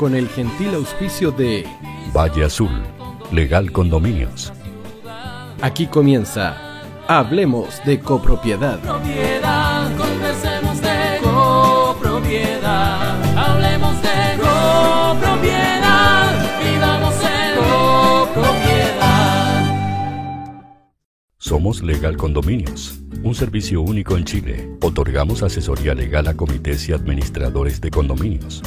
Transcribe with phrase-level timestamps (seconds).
[0.00, 1.66] con el gentil auspicio de
[2.16, 2.70] Valle Azul,
[3.32, 4.50] Legal Condominios.
[5.60, 6.56] Aquí comienza
[7.06, 8.78] Hablemos de copropiedad.
[8.78, 13.36] Propiedad, conversemos de copropiedad.
[13.36, 16.48] Hablemos de copropiedad.
[16.64, 18.64] Vivamos en copropiedad.
[21.36, 24.70] Somos Legal Condominios, un servicio único en Chile.
[24.80, 28.62] Otorgamos asesoría legal a comités y administradores de condominios,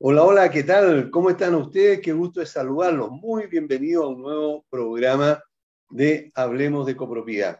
[0.00, 1.10] Hola, hola, ¿qué tal?
[1.10, 2.00] ¿Cómo están ustedes?
[2.00, 3.10] Qué gusto es saludarlos.
[3.10, 5.42] Muy bienvenido a un nuevo programa
[5.90, 7.58] de Hablemos de Copropiedad.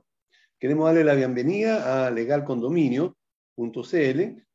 [0.59, 3.13] Queremos darle la bienvenida a legalcondominio.cl,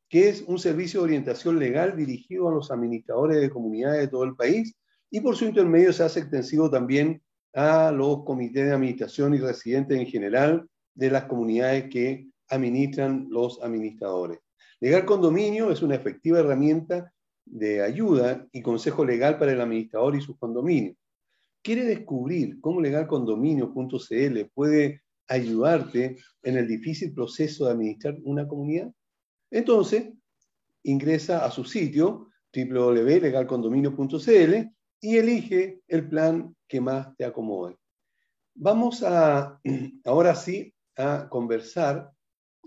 [0.08, 4.24] que es un servicio de orientación legal dirigido a los administradores de comunidades de todo
[4.24, 4.74] el país
[5.08, 7.22] y por su intermedio se hace extensivo también
[7.54, 13.62] a los comités de administración y residentes en general de las comunidades que administran los
[13.62, 14.40] administradores.
[14.80, 17.12] Legal Condominio es una efectiva herramienta
[17.46, 20.96] de ayuda y consejo legal para el administrador y sus condominios.
[21.62, 28.92] ¿Quiere descubrir cómo legalcondominio.cl puede ayudarte en el difícil proceso de administrar una comunidad?
[29.50, 30.12] Entonces,
[30.82, 34.70] ingresa a su sitio www.legalcondominio.cl
[35.00, 37.76] y elige el plan que más te acomode.
[38.54, 39.60] Vamos a,
[40.04, 42.10] ahora sí, a conversar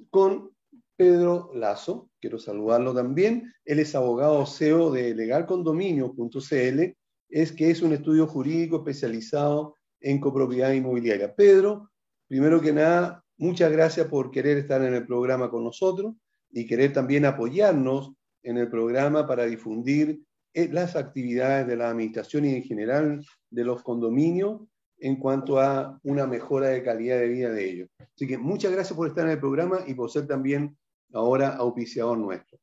[0.10, 0.52] con
[1.00, 2.10] Pedro Lazo.
[2.20, 3.54] Quiero saludarlo también.
[3.64, 6.94] Él es abogado CEO de legalcondominio.cl,
[7.30, 11.34] es que es un estudio jurídico especializado en copropiedad inmobiliaria.
[11.34, 11.90] Pedro,
[12.28, 16.16] primero que nada, muchas gracias por querer estar en el programa con nosotros
[16.52, 18.12] y querer también apoyarnos
[18.44, 20.20] en el programa para difundir
[20.54, 24.64] eh, las actividades de la administración y en general de los condominios
[24.98, 27.90] en cuanto a una mejora de calidad de vida de ellos.
[28.00, 30.76] Así que muchas gracias por estar en el programa y por ser también
[31.14, 32.60] ahora auspiciador nuestro.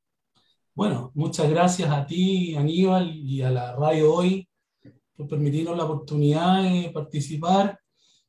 [0.75, 4.47] Bueno, muchas gracias a ti, Aníbal, y a la radio hoy
[5.17, 7.81] por permitirnos la oportunidad de participar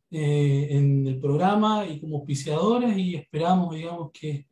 [0.09, 4.47] eh, en el programa y como auspiciadores y esperamos, digamos, que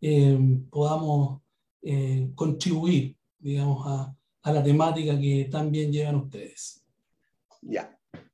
[0.00, 0.38] eh,
[0.70, 1.42] podamos
[1.82, 6.82] eh, contribuir, digamos, a, a la temática que tan bien llevan ustedes.
[7.60, 7.90] Ya.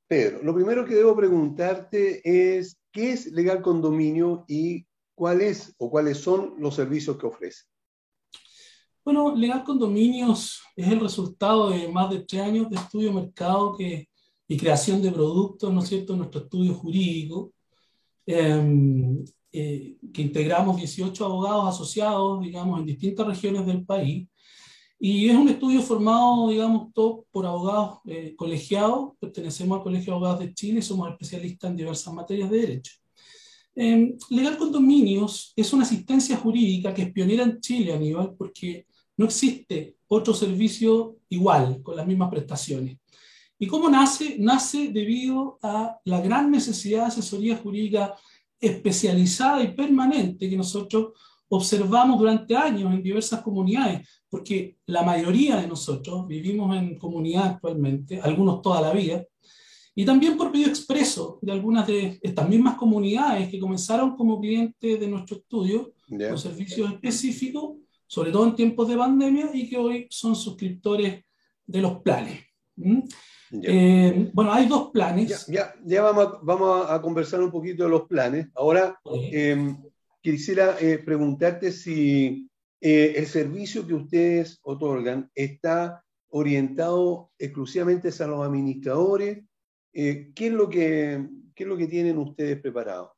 [0.07, 2.21] Pedro, lo primero que debo preguntarte
[2.57, 4.85] es, ¿qué es Legal Condominio y
[5.21, 7.65] cuál es o cuáles son los servicios que ofrece?
[9.05, 13.77] Bueno, Legal Condominios es el resultado de más de tres años de estudio de mercado
[13.79, 17.53] y creación de productos, ¿no es cierto?, nuestro estudio jurídico,
[18.25, 24.27] eh, eh, que integramos 18 abogados asociados, digamos, en distintas regiones del país.
[24.97, 30.17] Y es un estudio formado, digamos, todo por abogados eh, colegiados, pertenecemos al Colegio de
[30.17, 33.00] Abogados de Chile y somos especialistas en diversas materias de derecho.
[33.75, 38.85] Eh, Legal Condominios es una asistencia jurídica que es pionera en Chile, Aníbal, porque
[39.17, 42.97] no existe otro servicio igual, con las mismas prestaciones.
[43.57, 44.37] ¿Y cómo nace?
[44.39, 48.15] Nace debido a la gran necesidad de asesoría jurídica
[48.59, 51.13] especializada y permanente que nosotros
[51.49, 58.21] observamos durante años en diversas comunidades, porque la mayoría de nosotros vivimos en comunidad actualmente,
[58.21, 59.25] algunos toda la vida,
[59.93, 64.99] y también por pedido expreso de algunas de estas mismas comunidades que comenzaron como clientes
[64.99, 66.29] de nuestro estudio ¿Ya?
[66.29, 67.77] con servicios específicos,
[68.07, 71.23] sobre todo en tiempos de pandemia, y que hoy son suscriptores
[71.65, 72.41] de los planes.
[72.77, 72.99] ¿Mm?
[73.63, 75.45] Eh, bueno, hay dos planes.
[75.47, 78.47] Ya, ya, vamos, a, vamos a conversar un poquito de los planes.
[78.55, 78.97] Ahora,
[79.31, 79.75] eh,
[80.21, 82.47] quisiera eh, preguntarte si
[82.79, 89.43] el servicio que ustedes otorgan está orientado exclusivamente a los administradores.
[89.91, 93.15] ¿Qué, es lo que, ¿Qué es lo que tienen ustedes preparado?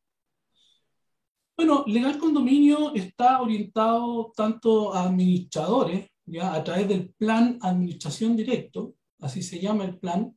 [1.55, 8.95] Bueno, Legal Condominio está orientado tanto a administradores, ya a través del plan Administración Directo,
[9.19, 10.35] así se llama el plan,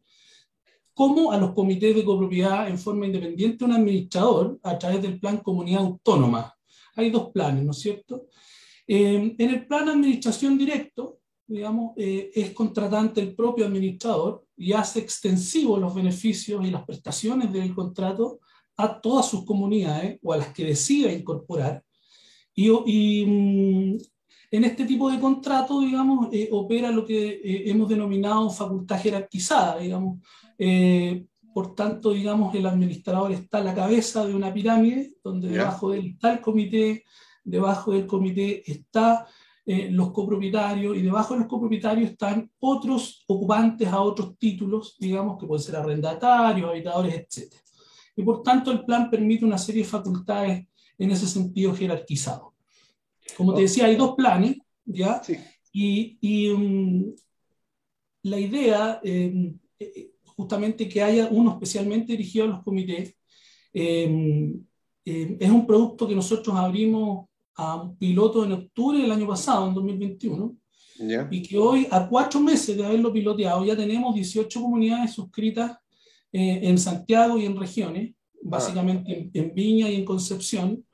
[0.93, 5.39] como a los comités de copropiedad en forma independiente un administrador a través del plan
[5.39, 6.55] Comunidad Autónoma.
[6.95, 8.29] Hay dos planes, ¿no es cierto?
[8.87, 15.01] Eh, en el plan Administración Directo, digamos, eh, es contratante el propio administrador y hace
[15.01, 18.41] extensivos los beneficios y las prestaciones del contrato
[18.77, 21.83] a todas sus comunidades o a las que decida incorporar.
[22.55, 23.97] Y, y mm,
[24.51, 29.79] en este tipo de contrato, digamos, eh, opera lo que eh, hemos denominado facultad jerarquizada,
[29.79, 30.21] digamos.
[30.59, 35.91] Eh, por tanto, digamos, el administrador está a la cabeza de una pirámide, donde debajo
[35.91, 37.05] de él está el comité,
[37.45, 39.27] debajo del comité está
[39.67, 45.47] los copropietarios y debajo de los copropietarios están otros ocupantes a otros títulos, digamos, que
[45.47, 47.53] pueden ser arrendatarios, habitadores, etc.
[48.15, 50.67] Y por tanto, el plan permite una serie de facultades
[50.99, 52.55] en ese sentido jerarquizado.
[53.37, 55.21] Como te decía, hay dos planes, ¿ya?
[55.73, 57.15] Y, y um,
[58.23, 63.17] la idea, em, eh, justamente que haya uno especialmente dirigido a los comités,
[63.73, 64.65] em,
[65.05, 67.27] em, es un producto que nosotros abrimos
[67.57, 70.57] a un piloto en octubre del año pasado, en 2021,
[71.31, 75.77] y que hoy, a cuatro meses de haberlo piloteado, ya tenemos 18 comunidades suscritas
[76.33, 78.39] eh, en Santiago y en regiones, ah.
[78.43, 80.87] básicamente en, Viña y en Concepción,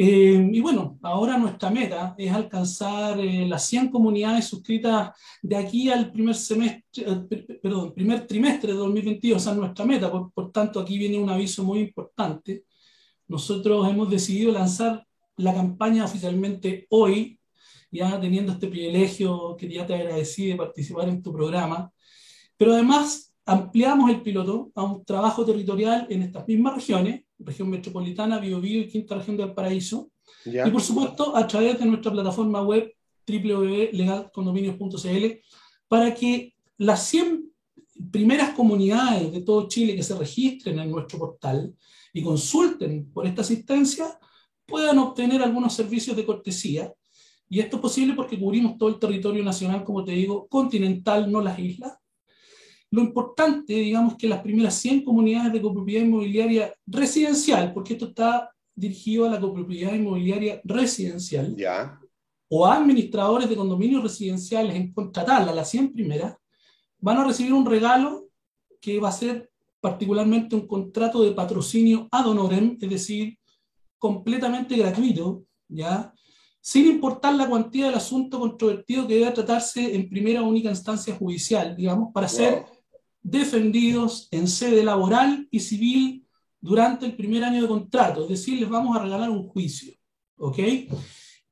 [0.00, 5.10] eh, y bueno, ahora nuestra meta es alcanzar eh, las 100 comunidades suscritas
[5.42, 10.08] de aquí al primer semestre, eh, perdón, primer trimestre de 2022, esa es nuestra meta,
[10.08, 12.62] por, por, tanto aquí viene un aviso muy importante.
[13.26, 15.04] Nosotros hemos decidido lanzar
[15.38, 17.40] la campaña oficialmente hoy,
[17.90, 21.90] ya teniendo este privilegio que ya te agradecí de participar en tu programa,
[22.56, 28.38] pero además ampliamos el piloto a un trabajo territorial en estas mismas regiones región metropolitana,
[28.38, 30.10] Biobío y quinta región del Paraíso.
[30.44, 32.92] Y por supuesto, a través de nuestra plataforma web
[33.26, 35.40] www.legalcondominios.cl
[35.86, 37.52] para que las 100
[38.10, 41.74] primeras comunidades de todo Chile que se registren en nuestro portal
[42.12, 44.18] y consulten por esta asistencia
[44.68, 46.92] puedan obtener algunos servicios de cortesía.
[47.48, 51.40] Y esto es posible porque cubrimos todo el territorio nacional, como te digo, continental, no
[51.40, 51.94] las islas.
[52.90, 58.50] Lo importante, digamos, que las primeras 100 comunidades de copropiedad inmobiliaria residencial, porque esto está
[58.74, 61.98] dirigido a la copropiedad inmobiliaria residencial, ya.
[62.48, 66.36] o a administradores de condominios residenciales en contratarla, las 100 primeras,
[67.00, 68.28] van a recibir un regalo
[68.80, 69.50] que va a ser
[69.80, 73.38] particularmente un contrato de patrocinio ad honorem, es decir,
[73.98, 76.12] completamente gratuito, ¿ya?
[76.60, 81.14] sin importar la cuantía del asunto controvertido que deba tratarse en primera o única instancia
[81.14, 82.66] judicial, digamos, para ser
[83.22, 86.26] defendidos en sede laboral y civil
[86.60, 89.94] durante el primer año de contrato, es decir, les vamos a regalar un juicio,
[90.36, 90.58] ¿ok?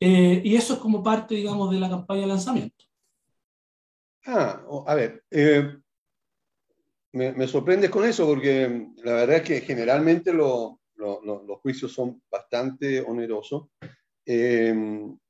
[0.01, 2.85] Eh, y eso es como parte, digamos, de la campaña de lanzamiento.
[4.27, 5.77] Ah, a ver, eh,
[7.13, 10.35] me, me, sorprendes con eso porque la verdad es que generalmente
[10.97, 13.69] los juicios son bastante onerosos.
[14.25, 14.75] Eh,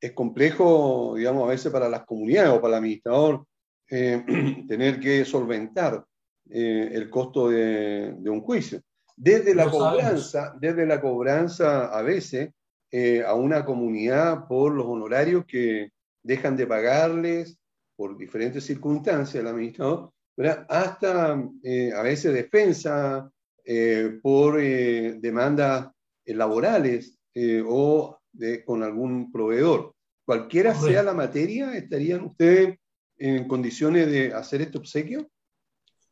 [0.01, 3.45] es complejo, digamos, a veces para las comunidades o para el administrador
[3.89, 6.05] tener que solventar
[6.51, 8.81] eh, el costo de, un juicio.
[9.17, 12.51] Desde la, cobranza, desde la cobranza, a veces,
[12.91, 15.91] eh, a una comunidad por los honorarios que
[16.23, 17.59] dejan de pagarles
[17.97, 20.13] por diferentes circunstancias el administrador,
[20.69, 23.31] hasta eh, a veces defensa
[24.23, 25.91] por demandas
[26.25, 27.19] laborales
[27.67, 28.19] o
[28.65, 29.95] con algún proveedor.
[30.25, 32.79] Cualquiera sea la materia, ¿estarían ustedes
[33.19, 35.31] en condiciones de hacer este obsequio?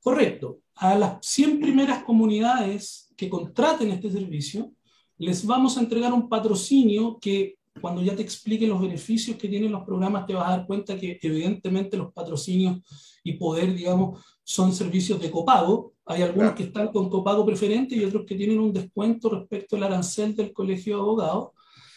[0.01, 0.61] Correcto.
[0.77, 4.73] A las 100 primeras comunidades que contraten este servicio,
[5.19, 9.73] les vamos a entregar un patrocinio que cuando ya te explique los beneficios que tienen
[9.73, 12.83] los programas, te vas a dar cuenta que evidentemente los patrocinios
[13.25, 15.94] y poder, digamos, son servicios de copago.
[16.07, 19.85] Hay algunos que están con copago preferente y otros que tienen un descuento respecto al
[19.85, 21.49] arancel del Colegio de Abogados.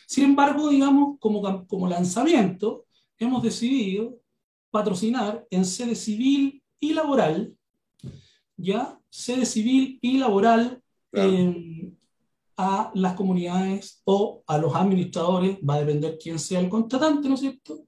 [0.08, 2.86] Sin embargo, digamos, como, como lanzamiento,
[3.20, 4.18] hemos decidido
[4.72, 7.58] patrocinar en sede civil y laboral
[8.58, 10.82] ya sede civil y laboral
[11.14, 11.96] em,
[12.58, 17.36] a las comunidades o a los administradores, va a depender quién sea el contratante, ¿no
[17.36, 17.86] es cierto?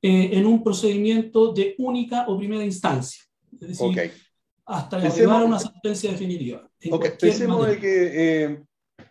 [0.00, 3.22] Eh, en un procedimiento de única o primera instancia.
[3.60, 4.12] Es decir,
[4.66, 6.68] hasta a una sentencia definitiva.
[6.80, 8.62] en Ok, cualquier pensemos de que, eh,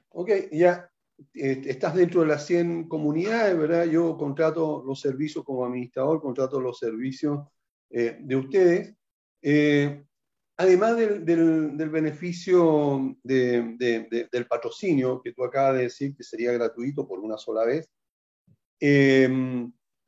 [0.10, 0.90] ok, ya
[1.34, 3.86] eh, estás dentro de las 100 comunidades, ¿verdad?
[3.86, 7.48] Yo contrato los servicios como administrador, contrato los servicios
[7.90, 8.94] eh, de ustedes.
[9.42, 10.04] Eh,
[10.58, 16.16] además del, del- del beneficio de- de- de- del patrocinio que tú acabas de decir
[16.16, 17.90] que sería gratuito por una sola vez,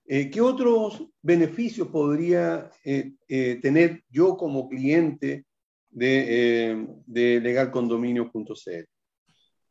[0.08, 5.46] eh, ¿qué otros beneficios podría eh, eh, tener yo como cliente
[5.90, 8.86] de, eh, de legalcondominio.cl?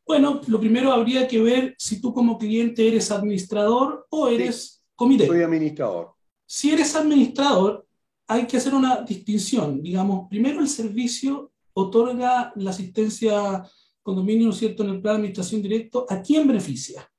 [0.06, 5.26] Bueno, lo primero habría que ver si tú como cliente eres administrador o eres comité.
[5.26, 6.12] Soy administrador.
[6.46, 7.86] Si eres administrador,
[8.28, 9.82] hay que hacer una distinción.
[9.82, 13.64] Digamos, primero el servicio otorga la asistencia
[14.02, 17.10] condominio, ¿no es cierto?, en el plan de administración directo, ¿a quién beneficia?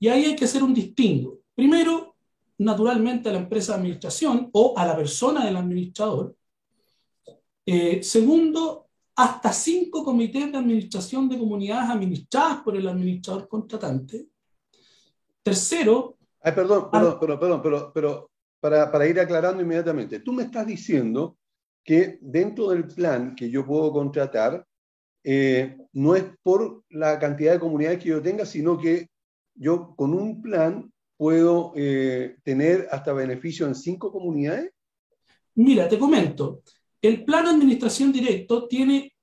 [0.00, 1.38] Y ahí hay que hacer un distingo.
[1.54, 2.11] Primero,
[2.58, 6.34] naturalmente a la empresa de administración o a la persona del administrador.
[7.64, 14.26] Eh, segundo, hasta cinco comités de administración de comunidades administradas por el administrador contratante.
[15.42, 18.30] Tercero, Ay, perdón, perdón, perdón, perdón, pero, pero
[18.60, 21.36] para, para ir aclarando inmediatamente, tú me estás diciendo
[21.84, 24.66] que dentro del plan que yo puedo contratar,
[25.24, 29.08] eh, no es por la cantidad de comunidades que yo tenga, sino que
[29.54, 30.91] yo con un plan
[31.22, 34.72] puedo eh, tener hasta beneficio en cinco comunidades.
[35.54, 36.62] Mira, te comento.
[37.00, 39.14] El plan de administración directo tiene,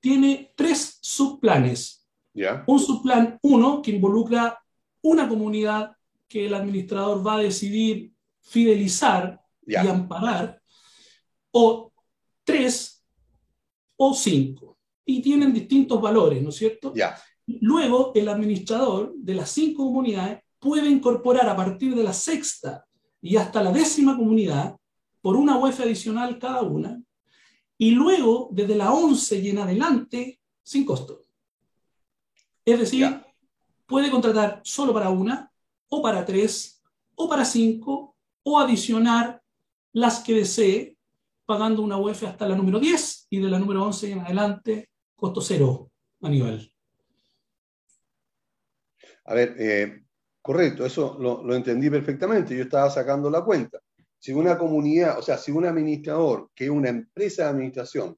[0.00, 2.08] tiene tres subplanes.
[2.32, 2.64] Ya.
[2.66, 4.58] Un subplan 1 que involucra
[5.02, 5.92] una comunidad
[6.26, 10.58] que el administrador va a decidir fidelizar y amparar,
[11.50, 11.92] o
[12.44, 13.04] tres
[13.98, 14.78] o cinco.
[15.04, 16.94] Y tienen distintos valores, ¿no es cierto?
[16.94, 17.14] Ya.
[17.46, 22.86] Luego, el administrador de las cinco comunidades puede incorporar a partir de la sexta
[23.20, 24.76] y hasta la décima comunidad,
[25.20, 27.02] por una UEF adicional cada una,
[27.76, 31.20] y luego, desde la 11 y en adelante, sin costo.
[32.64, 33.26] Es decir, Ya.
[33.86, 35.50] puede contratar solo para una,
[35.88, 36.80] o para tres,
[37.16, 39.42] o para cinco, o adicionar
[39.92, 40.96] las que desee,
[41.44, 44.90] pagando una UEF hasta la número 10 y de la número 11 y en adelante,
[45.16, 45.90] costo cero
[46.20, 46.72] a nivel.
[49.24, 50.01] A ver, eh,
[50.42, 52.56] correcto, eso lo, lo entendí perfectamente.
[52.56, 53.78] Yo estaba sacando la cuenta.
[54.18, 58.16] Si una comunidad, o sea, si un administrador, que es una empresa de administración,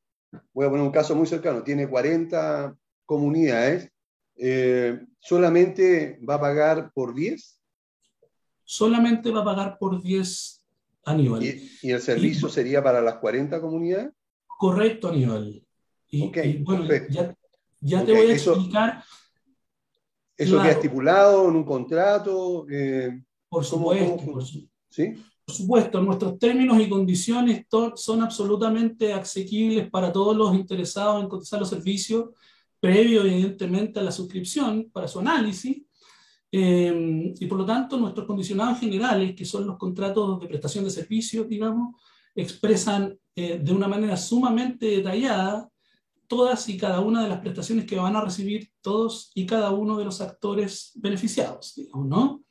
[0.52, 2.74] voy a poner un caso muy cercano, tiene 40
[3.06, 3.90] comunidades,
[4.36, 7.60] eh, solamente va a pagar por 10
[8.64, 10.62] Solamente va a pagar por 10
[11.04, 11.42] Aníbal.
[11.44, 14.10] y, y el servicio sería para las 40 comunidades.
[14.46, 15.62] Correcto, Aníbal.
[16.08, 17.12] Y, Ok, y bueno, perfecto.
[17.14, 17.36] ya,
[17.80, 19.04] ya te voy a explicar, ¿Eso
[20.36, 20.62] Claro.
[20.62, 22.66] queda estipulado en un contrato?
[22.70, 25.12] Eh, por ¿cómo- supuesto, cómo- por su- ¿Sí?
[25.46, 31.60] Por supuesto, nuestros términos y condiciones son absolutamente asequibles para todos los interesados en cotizar
[31.60, 32.30] los servicios,
[32.80, 35.82] previo evidentemente a la suscripción para su análisis.
[36.50, 40.90] Eh, y por lo tanto, nuestros condicionados generales, que son los contratos de prestación de
[40.90, 42.00] servicios, digamos,
[42.34, 45.68] expresan eh, de una manera sumamente detallada
[46.26, 49.96] todas y cada una de las prestaciones que van a recibir todos y cada uno
[49.96, 52.44] de los actores beneficiados, digamos, ¿no?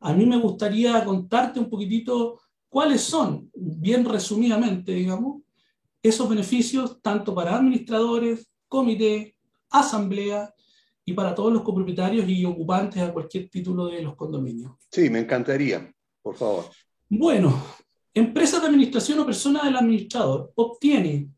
[0.00, 5.42] A mí me gustaría contarte un poquitito cuáles son, bien resumidamente, digamos,
[6.02, 9.36] esos beneficios tanto para administradores, comité,
[9.70, 10.52] asamblea
[11.04, 14.72] y para todos los copropietarios y ocupantes a cualquier título de los condominios.
[14.90, 15.92] Sí, me encantaría,
[16.22, 16.64] por favor.
[17.08, 17.62] Bueno,
[18.12, 21.30] empresas de administración o persona del administrador obtiene,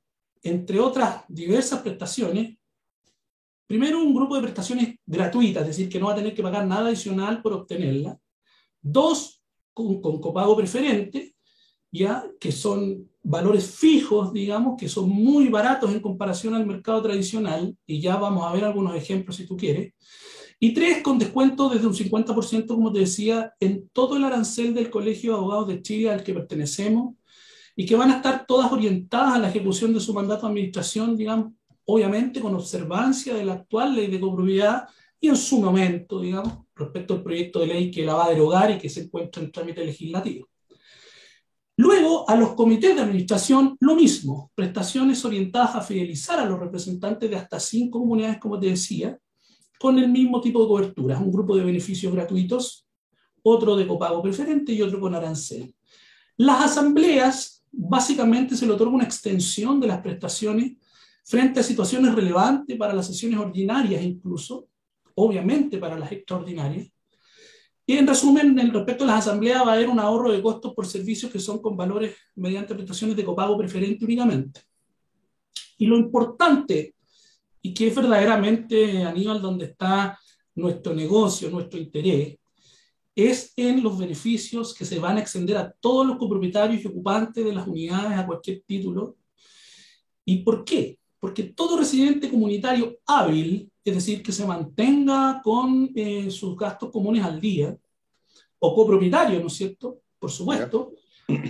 [0.48, 2.56] entre otras diversas prestaciones,
[3.66, 6.66] primero un grupo de prestaciones gratuitas, es decir, que no va a tener que pagar
[6.66, 8.18] nada adicional por obtenerla.
[8.80, 11.34] Dos, con, copago preferente,
[11.90, 17.76] ya que son valores fijos, digamos, que son muy baratos en comparación al mercado tradicional,
[17.86, 19.94] y ya vamos a ver algunos ejemplos si tú quieres.
[20.58, 24.90] Y tres, con descuento desde un 50%, como te decía, en todo el arancel del
[24.90, 27.14] Colegio de Abogados de Chile al que pertenecemos,
[27.76, 31.16] y que van a estar todas orientadas a la ejecución de su mandato de administración,
[31.16, 31.52] digamos,
[31.85, 34.88] obviamente con observancia de la actual ley de copropiedad
[35.21, 38.71] y en su momento, digamos, respecto al proyecto de ley que la va a derogar
[38.71, 40.49] y que se encuentra en trámite legislativo.
[41.78, 47.28] Luego, a los comités de administración, lo mismo, prestaciones orientadas a fidelizar a los representantes
[47.28, 49.18] de hasta cinco comunidades, como te decía,
[49.78, 52.87] con el mismo tipo de coberturas, un grupo de beneficios gratuitos,
[53.42, 55.75] otro de copago preferente y otro con arancel.
[56.38, 60.73] Las asambleas, básicamente se le otorga una extensión de las prestaciones
[61.25, 64.68] frente a situaciones relevantes para las sesiones ordinarias incluso,
[65.14, 66.88] obviamente para las extraordinarias.
[67.85, 70.75] Y en resumen, en respecto a las asambleas va a haber un ahorro de costos
[70.75, 74.62] por servicios que son con valores mediante prestaciones de copago preferente únicamente.
[75.78, 76.95] Y lo importante,
[77.62, 80.18] y que es verdaderamente, Aníbal, donde está
[80.54, 82.37] nuestro negocio, nuestro interés,
[83.16, 87.42] es en los beneficios que se van a extender a todos los copropietarios y ocupantes
[87.42, 89.16] de las unidades a cualquier título.
[90.26, 90.99] ¿Y por qué?
[91.18, 97.25] Porque todo residente comunitario hábil, es decir, que se mantenga con eh, sus gastos comunes
[97.25, 97.75] al día,
[98.58, 100.02] o copropietario, ¿no es cierto?
[100.18, 100.92] Por supuesto,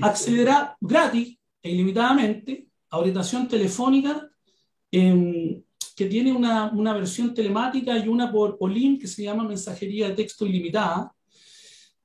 [0.02, 4.28] accederá gratis e ilimitadamente a orientación telefónica
[4.92, 5.62] eh,
[5.96, 10.14] que tiene una, una, versión telemática y una por OLIN que se llama mensajería de
[10.14, 11.15] texto ilimitada,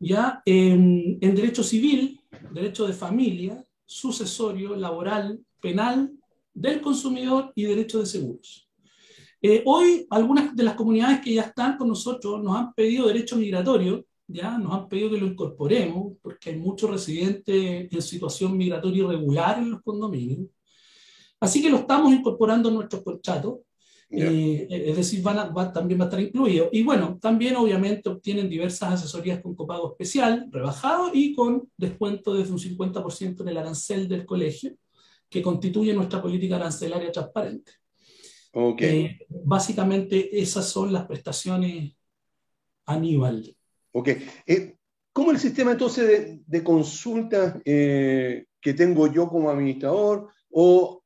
[0.02, 2.20] ya en, derecho civil,
[2.52, 6.12] derecho de familia, sucesorio, laboral, penal,
[6.54, 8.68] del consumidor y derecho de seguros.
[9.42, 13.38] Eh, hoy algunas de las comunidades que ya están con nosotros nos han pedido derecho
[13.38, 19.04] migratorio, ya nos han pedido que lo incorporemos, porque hay muchos residentes en situación migratoria
[19.04, 20.48] irregular en los condominios.
[21.40, 23.60] Así que lo estamos incorporando en nuestros contratos.
[24.12, 26.70] Eh, es decir, van a, va, también va a estar incluido.
[26.72, 32.52] Y bueno, también obviamente obtienen diversas asesorías con copago especial, rebajado y con descuento desde
[32.52, 34.76] un 50% en el arancel del colegio,
[35.30, 37.72] que constituye nuestra política arancelaria transparente.
[38.54, 39.06] Okay.
[39.06, 41.94] Eh, básicamente esas son las prestaciones
[42.86, 43.56] Aníbal.
[43.94, 44.10] Ok.
[44.46, 44.76] Eh,
[45.14, 51.02] ¿Cómo el sistema entonces de, de consulta eh, que tengo yo como administrador o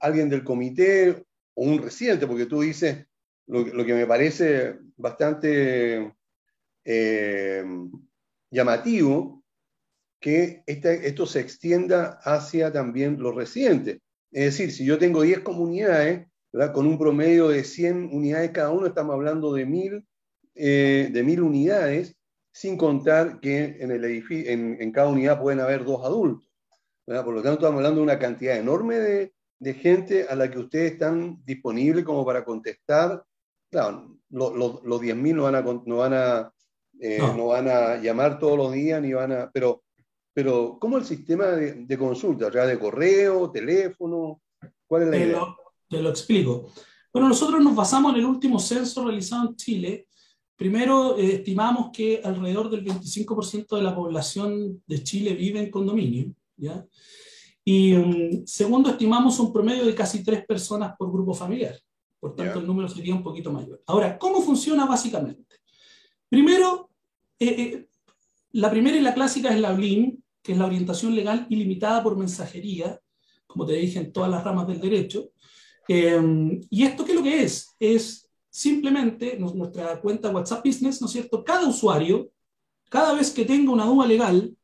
[0.00, 1.25] alguien del comité
[1.56, 2.28] o un residente?
[2.28, 3.06] Porque tú dices
[3.48, 6.14] lo, que me parece bastante
[6.84, 7.64] eh,
[8.50, 9.42] llamativo,
[10.20, 13.98] que esta, esto se extienda hacia también los residentes.
[14.30, 16.28] Es decir, si yo tengo 10 comunidades,
[16.72, 20.06] con un promedio de 100 unidades cada uno, estamos hablando de 1000
[20.58, 22.16] eh, de mil unidades,
[22.50, 26.50] sin contar que en, el edificio, en, cada unidad pueden haber dos adultos.
[27.04, 30.58] Por lo tanto, estamos hablando de una cantidad enorme de, de gente a la que
[30.58, 33.24] ustedes están disponibles como para contestar.
[33.70, 36.52] Claro, los lo, lo 10.000 no van a, no van a,
[37.00, 37.36] eh, no.
[37.36, 37.46] no.
[37.48, 39.50] van a llamar todos los días, ni van a...
[39.50, 39.82] Pero,
[40.32, 42.46] pero ¿cómo el sistema de, de consulta?
[42.46, 44.42] ¿A través de correo, teléfono?
[44.86, 45.38] ¿Cuál es la te idea?
[45.38, 45.56] Lo,
[45.88, 46.72] te lo explico.
[47.12, 50.06] Bueno, nosotros nos basamos en el último censo realizado en Chile,
[50.56, 56.34] Primero, eh, estimamos que alrededor del 25% de la población de Chile vive en condominio.
[56.56, 56.84] ¿ya?
[57.68, 61.76] Y um, segundo, estimamos un promedio de casi tres personas por grupo familiar.
[62.20, 62.60] Por tanto, yeah.
[62.60, 63.82] el número sería un poquito mayor.
[63.86, 65.56] Ahora, ¿cómo funciona básicamente?
[66.28, 66.90] Primero,
[67.40, 67.88] eh, eh,
[68.52, 72.16] la primera y la clásica es la OLIN, que es la orientación legal ilimitada por
[72.16, 73.00] mensajería,
[73.48, 75.32] como te dije, en todas las ramas del derecho.
[75.88, 77.74] ¿Y esto qué es lo que es?
[77.80, 81.42] Es simplemente nuestra cuenta WhatsApp Business, ¿no es cierto?
[81.42, 82.30] Cada usuario,
[82.88, 84.56] cada vez que tenga una duda legal,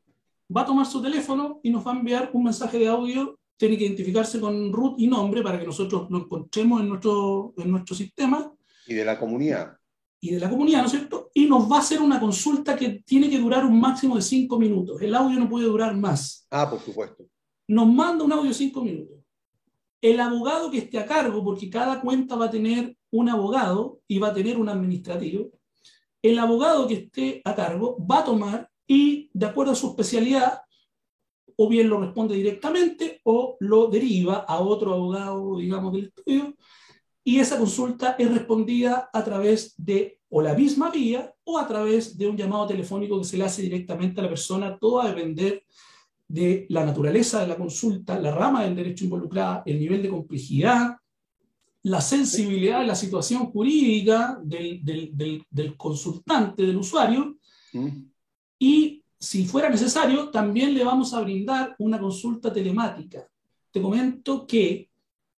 [0.55, 3.77] va a tomar su teléfono y nos va a enviar un mensaje de audio, tiene
[3.77, 7.95] que identificarse con root y nombre para que nosotros lo encontremos en nuestro, en nuestro
[7.95, 8.51] sistema.
[8.87, 9.77] Y de la comunidad.
[10.19, 11.29] Y de la comunidad, ¿no es cierto?
[11.33, 14.57] Y nos va a hacer una consulta que tiene que durar un máximo de cinco
[14.57, 15.01] minutos.
[15.01, 16.47] El audio no puede durar más.
[16.49, 17.25] Ah, por supuesto.
[17.67, 19.17] Nos manda un audio de cinco minutos.
[20.01, 24.19] El abogado que esté a cargo, porque cada cuenta va a tener un abogado y
[24.19, 25.51] va a tener un administrativo,
[26.21, 30.61] el abogado que esté a cargo va a tomar y, de acuerdo a su especialidad,
[31.55, 36.55] o bien lo responde directamente o lo deriva a otro abogado, digamos, del estudio,
[37.23, 42.17] y esa consulta es respondida a través de o la misma vía o a través
[42.17, 45.63] de un llamado telefónico que se le hace directamente a la persona, todo a depender
[46.27, 50.97] de la naturaleza de la consulta, la rama del derecho involucrada, el nivel de complejidad,
[51.83, 57.37] la sensibilidad de la situación jurídica del, del, del, consultante, del usuario,
[57.73, 57.87] mm.
[58.63, 63.27] Y si fuera necesario, también le vamos a brindar una consulta telemática.
[63.69, 64.89] Te comento que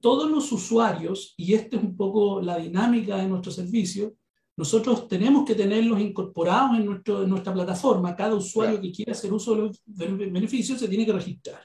[0.02, 4.16] todos los usuarios, y esta es un poco la dinámica de nuestro servicio,
[4.58, 8.14] nosotros tenemos que tenerlos incorporados en, nuestro, en nuestra plataforma.
[8.14, 8.82] Cada usuario claro.
[8.82, 11.62] que quiera hacer uso de los beneficios se tiene que registrar.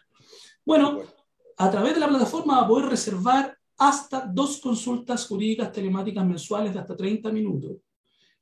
[0.65, 1.01] Bueno,
[1.57, 6.73] a través de la plataforma va a poder reservar hasta dos consultas jurídicas telemáticas mensuales
[6.73, 7.73] de hasta 30 minutos.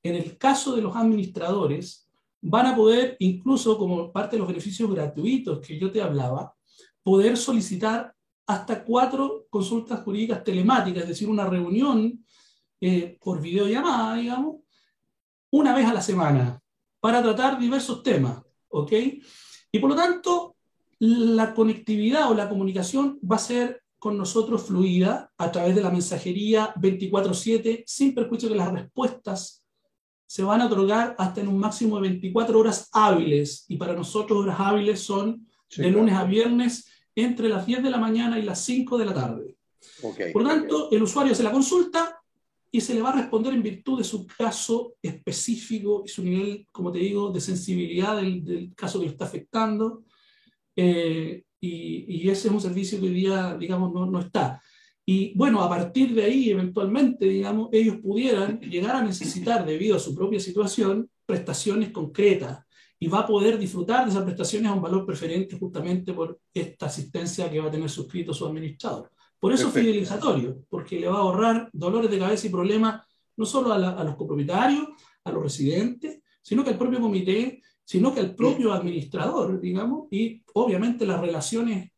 [0.03, 2.06] En el caso de los administradores,
[2.41, 6.55] van a poder, incluso como parte de los beneficios gratuitos que yo te hablaba,
[7.03, 8.15] poder solicitar
[8.47, 12.25] hasta cuatro consultas jurídicas telemáticas, es decir, una reunión
[12.81, 14.57] eh, por videollamada, digamos,
[15.51, 16.61] una vez a la semana,
[17.01, 18.93] para tratar diversos temas, ¿ok?
[19.73, 20.57] Y por lo tanto,
[20.99, 25.91] la conectividad o la comunicación va a ser con nosotros fluida a través de la
[25.91, 29.66] mensajería 24/7, sin perjuicio que las respuestas
[30.27, 33.65] se van a otorgar hasta en un máximo de 24 horas hábiles.
[33.69, 36.27] Y para nosotros horas hábiles son sí, de lunes claro.
[36.27, 39.57] a viernes entre las 10 de la mañana y las 5 de la tarde.
[40.03, 40.33] Okay.
[40.33, 42.21] Por lo tanto, el usuario hace la consulta
[42.71, 46.67] y se le va a responder en virtud de su caso específico y su nivel,
[46.71, 50.03] como te digo, de sensibilidad del, del caso que le está afectando.
[50.75, 54.61] Eh, y, y, ese es un servicio que hoy día, digamos, no, no está.
[55.09, 60.01] Y bueno, a partir de ahí, eventualmente, digamos, ellos pudieran llegar a necesitar, debido a
[60.01, 62.65] su propia situación, prestaciones concretas
[62.99, 66.87] y va a poder disfrutar de esas prestaciones a un valor preferente justamente por esta
[66.87, 69.13] asistencia que va a tener suscrito su administrador.
[69.39, 69.79] Por eso Perfecto.
[69.79, 73.79] es fidelizatorio, porque le va a ahorrar dolores de cabeza y problemas no solo a,
[73.79, 74.89] la, a, los copropietarios,
[75.23, 80.43] a los residentes, sino que al propio comité, sino que al propio administrador, digamos, y
[80.55, 81.93] obviamente las relaciones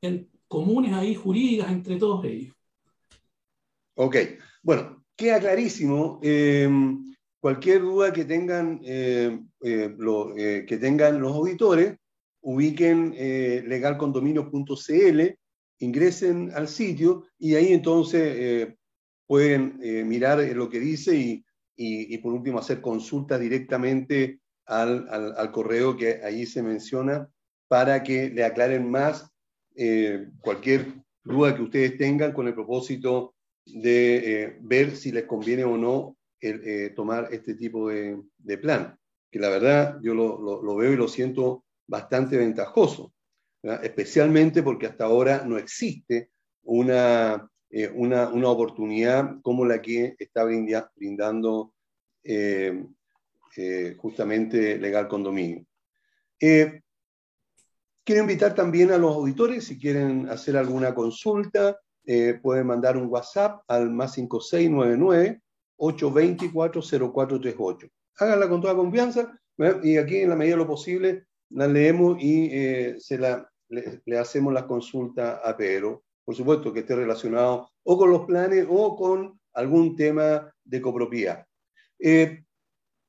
[0.00, 2.54] en, comunes ahí jurídicas entre todos ellos.
[3.96, 4.16] Ok,
[4.62, 6.20] bueno, queda clarísimo.
[6.22, 6.68] Eh,
[7.44, 9.94] cualquier duda que tengan, eh, eh,
[10.38, 11.94] eh, que tengan los auditores,
[12.40, 13.10] ubiquen
[13.68, 15.20] legalcondominio.cl,
[15.78, 18.74] ingresen al sitio y ahí entonces
[19.26, 21.44] pueden mirar lo que dice y,
[21.76, 27.28] y, y, por último hacer consultas directamente al, al, al, correo que ahí se menciona
[27.68, 29.30] para que le aclaren más
[30.40, 33.34] cualquier duda que ustedes tengan con el propósito
[33.64, 38.98] de ver si les conviene o no eh, tomar este tipo de, plan,
[39.30, 43.12] que la verdad yo lo, veo y lo siento bastante ventajoso,
[43.82, 46.30] especialmente porque hasta ahora no existe
[46.64, 51.72] una, eh, una, una, oportunidad como la que está brinda, brindando
[52.22, 52.84] eh,
[53.56, 55.64] eh, justamente Legal Condominio.
[58.04, 61.78] Quiero invitar también a los auditores, si quieren hacer alguna consulta,
[62.42, 65.40] pueden mandar un WhatsApp al más 5699
[65.78, 67.90] 824-0438.
[68.18, 69.36] Háganla con toda confianza
[69.82, 74.18] y aquí en la medida de lo posible la leemos y eh, se la, le,
[74.18, 76.02] hacemos la consulta a Pedro.
[76.24, 81.46] Por supuesto que esté relacionado o con los planes o con algún tema de copropiedad.
[81.98, 82.42] Eh,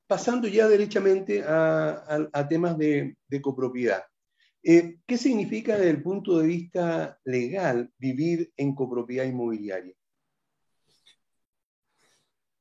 [0.07, 4.03] pasando ya derechamente a, temas de copropiedad.
[4.67, 9.93] Eh, ¿Qué significa desde el punto de vista legal vivir en copropiedad inmobiliaria?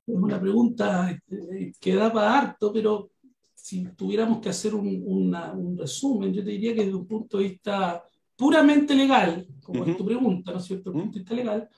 [0.07, 3.11] es una pregunta este, que da para harto, pero
[3.55, 7.39] si tuviéramos que hacer un, una, un, resumen, yo te diría que desde un punto
[7.39, 8.05] de vista
[8.37, 9.91] puramente legal, como uh -huh.
[9.93, 10.91] es tu pregunta, ¿no es cierto?
[10.91, 11.69] Desde un punto de vista legal,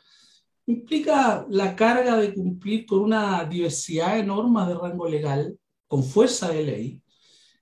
[0.66, 6.48] implica la carga de cumplir con una diversidad de normas de rango legal, con fuerza
[6.48, 7.00] de ley,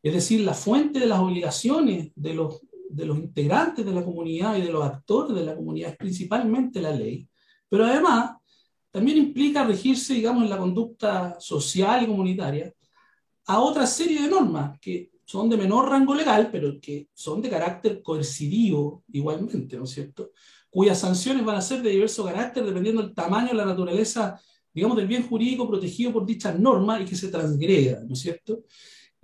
[0.04, 4.70] es decir, la fuente de las obligaciones de los, integrantes de la comunidad y de
[4.70, 7.26] los actores de la comunidad es principalmente la ley,
[7.70, 8.32] pero además
[8.90, 12.70] también implica regirse, digamos, en la conducta social y comunitaria
[13.46, 17.48] a otra serie de normas que son de menor rango legal, pero que son de
[17.48, 20.32] carácter coercitivo igualmente, ¿no es cierto?
[20.68, 24.38] Cuyas sanciones van a ser de diverso carácter dependiendo del tamaño y la naturaleza,
[24.72, 28.64] digamos, del bien jurídico protegido por dichas normas y que se transgreda, ¿no es cierto?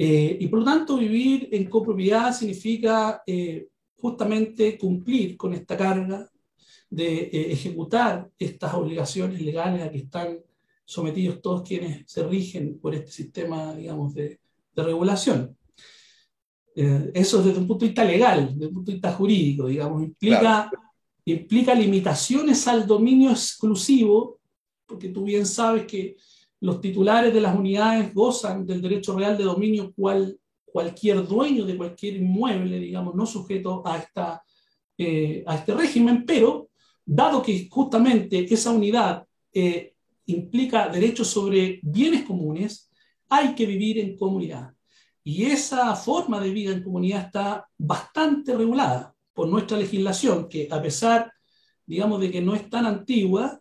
[0.02, 6.26] Eh, y por lo tanto, vivir en copropiedad significa eh, justamente cumplir con esta carga
[6.88, 10.38] de eh, ejecutar estas obligaciones legales a que están
[10.86, 14.40] sometidos todos quienes se rigen por este sistema, digamos, de,
[14.74, 15.54] de regulación.
[16.74, 20.02] Eh, eso desde un punto de vista legal, desde un punto de vista jurídico, digamos,
[20.02, 20.82] implica, claro.
[21.26, 24.40] implica limitaciones al dominio exclusivo,
[24.86, 26.16] porque tú bien sabes que
[26.61, 31.77] los titulares de las unidades gozan del derecho real de dominio cual cualquier dueño de
[31.77, 34.42] cualquier inmueble, digamos, no sujeto a, esta,
[34.96, 36.68] eh, a este régimen, pero
[37.05, 39.94] dado que justamente esa unidad eh,
[40.27, 42.90] implica derechos sobre bienes comunes,
[43.29, 44.73] hay que vivir en comunidad.
[45.25, 50.81] Y esa forma de vida en comunidad está bastante regulada por nuestra legislación, que a
[50.81, 51.33] pesar,
[51.85, 53.61] digamos, de que no es tan antigua,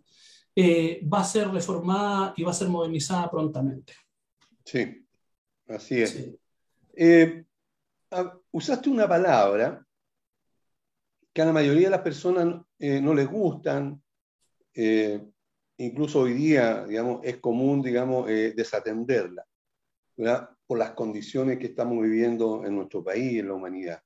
[0.61, 3.93] eh, va a ser reformada y va a ser modernizada prontamente.
[4.65, 5.07] Sí,
[5.67, 6.09] así es.
[6.09, 6.39] Sí.
[6.95, 7.45] Eh,
[8.51, 9.85] usaste una palabra
[11.31, 14.03] que a la mayoría de las personas eh, no les gustan,
[14.73, 15.25] eh,
[15.77, 19.45] incluso hoy día, digamos, es común, digamos, eh, desatenderla,
[20.17, 20.49] ¿verdad?
[20.67, 24.01] Por las condiciones que estamos viviendo en nuestro país, en la humanidad.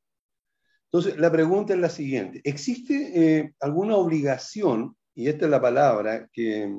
[0.85, 6.29] Entonces, la pregunta es la siguiente, ¿existe eh, alguna obligación, y esta es la palabra
[6.31, 6.73] que,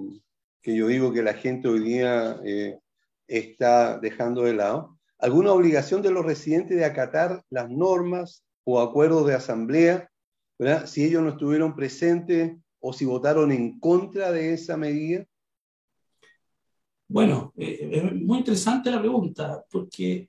[0.62, 2.78] que yo digo que la gente hoy día eh,
[3.26, 9.26] está dejando de lado, alguna obligación de los residentes de acatar las normas o acuerdos
[9.26, 10.10] de asamblea
[10.86, 15.24] si ellos no estuvieron presentes o si votaron en contra de esa medida?
[17.08, 20.28] Bueno, eh, es muy interesante la pregunta, porque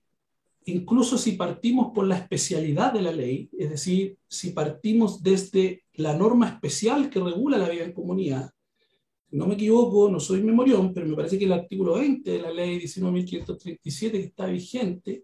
[0.65, 6.15] incluso si partimos por la especialidad de la ley, es decir, si partimos desde la
[6.15, 8.51] norma especial que regula la vida en comunidad.
[9.31, 12.51] No me equivoco, no soy memorión, pero me parece que el artículo 20 de la
[12.51, 15.23] ley 19.537 que está vigente,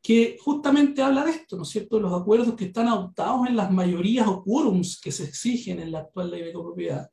[0.00, 3.70] que justamente habla de esto, ¿no es cierto?, los acuerdos que están adoptados en las
[3.70, 7.10] mayorías o quórums que se exigen en la actual ley de copropiedad,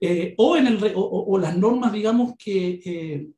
[0.00, 3.28] eh, o, en el, o, las normas, digamos, que, eh,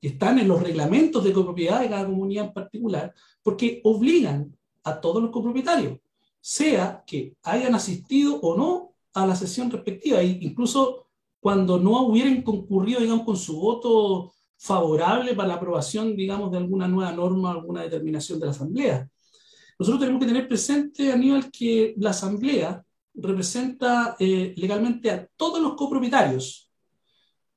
[0.00, 5.00] que están en los reglamentos de copropiedad de cada comunidad en particular, porque obligan a
[5.00, 5.98] todos los copropietarios,
[6.42, 11.06] sea que hayan asistido o no a la sesión respectiva, e incluso
[11.40, 16.88] cuando no hubieran concurrido, digamos, con su voto favorable para la aprobación, digamos, de alguna
[16.88, 19.08] nueva norma, alguna determinación de la Asamblea.
[19.78, 25.74] Nosotros tenemos que tener presente, Aníbal, que la Asamblea representa eh, legalmente a todos los
[25.74, 26.70] copropietarios.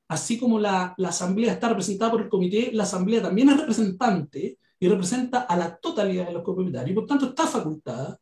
[0.07, 4.59] Así como la, la Asamblea está representada por el comité, la Asamblea también es representante
[4.79, 6.95] y representa a la totalidad de los copropietarios.
[6.95, 8.19] Por tanto, está facultada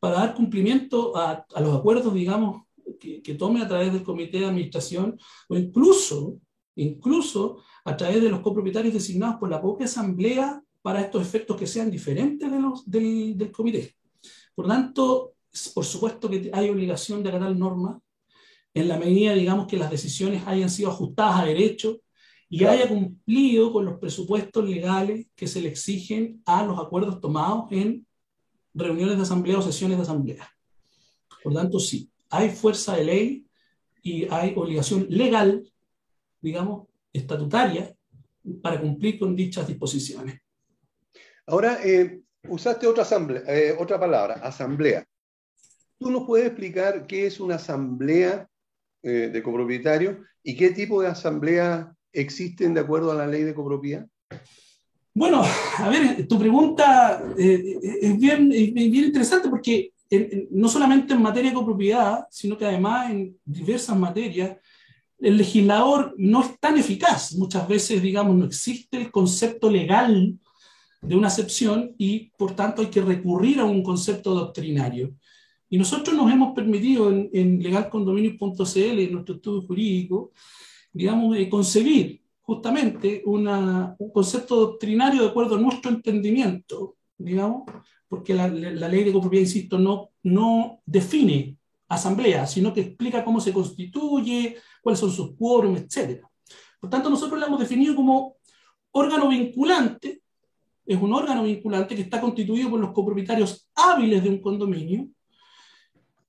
[0.00, 2.62] para dar cumplimiento a, a los acuerdos, digamos,
[3.00, 6.40] que, que, tome a través del comité de administración o incluso,
[6.76, 11.66] incluso a través de los copropietarios designados por la propia asamblea para estos efectos que
[11.66, 13.94] sean diferentes de los, del, del comité.
[14.54, 15.34] Por tanto,
[15.74, 18.00] por supuesto que hay obligación de acatar normas
[18.74, 22.00] en la medida, digamos, que las decisiones hayan sido ajustadas a derecho
[22.48, 27.70] y haya cumplido con los presupuestos legales que se le exigen a los acuerdos tomados
[27.72, 28.06] en
[28.78, 30.48] reuniones de asamblea o sesiones de asamblea.
[31.42, 33.46] Por tanto, sí, hay fuerza de ley
[34.02, 35.70] y hay obligación legal,
[36.40, 37.94] digamos, estatutaria,
[38.62, 40.40] para cumplir con dichas disposiciones.
[41.46, 43.06] Ahora, eh, usaste otra,
[43.46, 45.06] eh, palabra, asamblea.
[45.98, 48.48] ¿Tú nos puedes explicar qué es una asamblea
[49.02, 53.54] eh, de copropietarios y qué tipo de asamblea existen de acuerdo a la ley de
[53.54, 54.06] copropiedad?
[55.18, 55.42] Bueno,
[55.78, 59.92] a ver, tu pregunta eh, es, bien, bien, interesante porque
[60.52, 64.56] no solamente en materia de copropiedad, sino que además en diversas materias,
[65.18, 67.34] el legislador no es tan eficaz.
[67.34, 70.38] Muchas veces, digamos, no existe el concepto legal
[71.02, 75.16] de una acepción y, por tanto, hay que recurrir a un concepto doctrinario.
[75.68, 80.30] Y nosotros nos hemos permitido en, en legalcondominio.cl, en nuestro estudio jurídico,
[80.92, 87.64] digamos, eh, concebir justamente un concepto doctrinario de acuerdo a nuestro entendimiento, digamos,
[88.08, 91.58] porque la, la, ley de copropiedad, insisto, no, no define
[91.88, 96.24] asamblea, sino que explica cómo se constituye, cuáles son sus quórum, etc.
[96.80, 98.36] Por tanto, nosotros la hemos definido como
[98.92, 100.22] órgano vinculante,
[100.86, 105.06] es un órgano vinculante que está constituido por los copropietarios hábiles de un condominio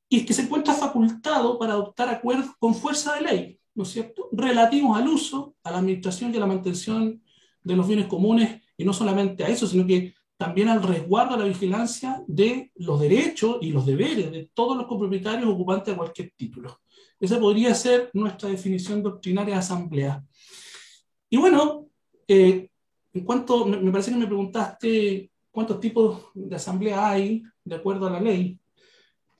[0.10, 4.30] y que se encuentra facultado para adoptar acuerdos con fuerza de ley, ¿no es cierto?,
[4.32, 7.22] relativos al uso, a la administración y a la mantención
[7.64, 11.38] de los bienes comunes, y no solamente a eso, sino que también al resguardo, a
[11.38, 16.32] la vigilancia de los derechos y los deberes de todos los copropietarios ocupantes de cualquier
[16.36, 16.80] título.
[17.20, 20.24] Esa podría ser nuestra definición doctrinaria de asamblea.
[21.30, 21.88] Y bueno,
[22.26, 22.70] eh,
[23.14, 28.08] en cuanto, me, me, parece que me preguntaste cuántos tipos de asamblea hay de acuerdo
[28.08, 28.58] a la ley.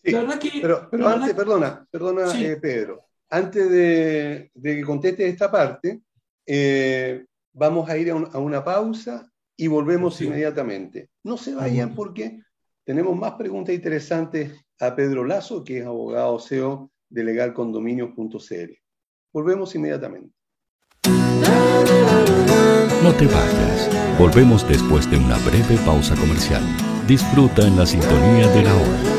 [0.04, 2.46] Sí, la verdad que, pero, pero antes, perdona, perdona sí.
[2.46, 6.02] eh, Pedro, antes de, de, que conteste esta parte,
[6.46, 10.26] eh, vamos a ir a, un, a, una pausa y volvemos sí.
[10.26, 11.10] inmediatamente.
[11.24, 12.40] No se vayan porque
[12.84, 18.74] tenemos más preguntas interesantes a Pedro Lazo, que es abogado CEO de legalcondominios.cl.
[19.32, 20.34] Volvemos inmediatamente.
[23.04, 24.18] No te vayas.
[24.18, 26.64] Volvemos después de una breve pausa comercial.
[27.08, 29.19] Disfruta en la sintonía de la hora.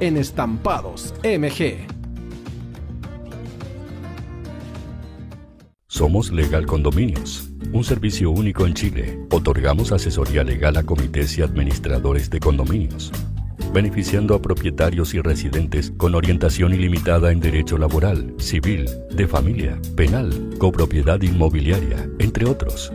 [0.00, 1.86] en Estampados MG.
[5.86, 9.20] Somos Legal Condominios, un servicio único en Chile.
[9.30, 13.12] Otorgamos asesoría legal a comités y administradores de condominios,
[13.72, 20.56] beneficiando a propietarios y residentes con orientación ilimitada en derecho laboral, civil, de familia, penal,
[20.58, 22.90] copropiedad inmobiliaria, entre otros.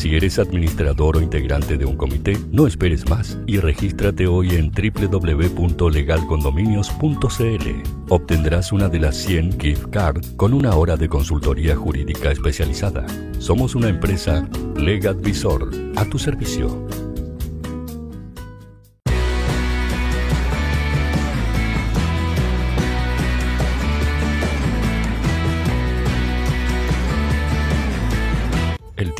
[0.00, 4.72] Si eres administrador o integrante de un comité, no esperes más y regístrate hoy en
[4.72, 7.68] www.legalcondominios.cl.
[8.08, 13.04] Obtendrás una de las 100 gift card con una hora de consultoría jurídica especializada.
[13.40, 16.88] Somos una empresa Legadvisor a tu servicio.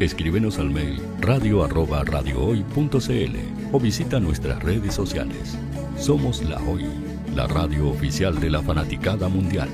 [0.00, 1.62] Escríbenos al mail radio
[3.72, 5.56] o visita nuestras redes sociales.
[5.96, 6.84] Somos La Hoy,
[7.34, 9.70] la radio oficial de la fanaticada mundial.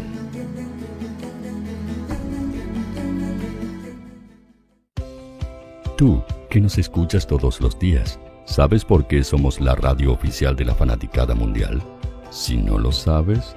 [5.96, 10.66] Tú, que nos escuchas todos los días, ¿sabes por qué somos la radio oficial de
[10.66, 11.82] la fanaticada mundial?
[12.30, 13.56] Si no lo sabes,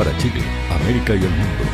[0.00, 1.64] para Chile, América y el mundo.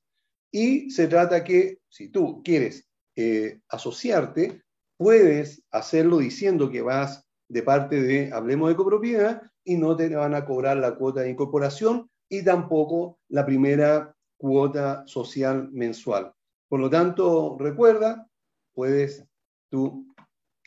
[0.51, 4.61] y se trata que si tú quieres eh, asociarte,
[4.95, 10.33] puedes hacerlo diciendo que vas de parte de Hablemos de Copropiedad y no te van
[10.33, 16.31] a cobrar la cuota de incorporación y tampoco la primera cuota social mensual.
[16.69, 18.29] Por lo tanto, recuerda,
[18.73, 19.25] puedes
[19.69, 20.15] tú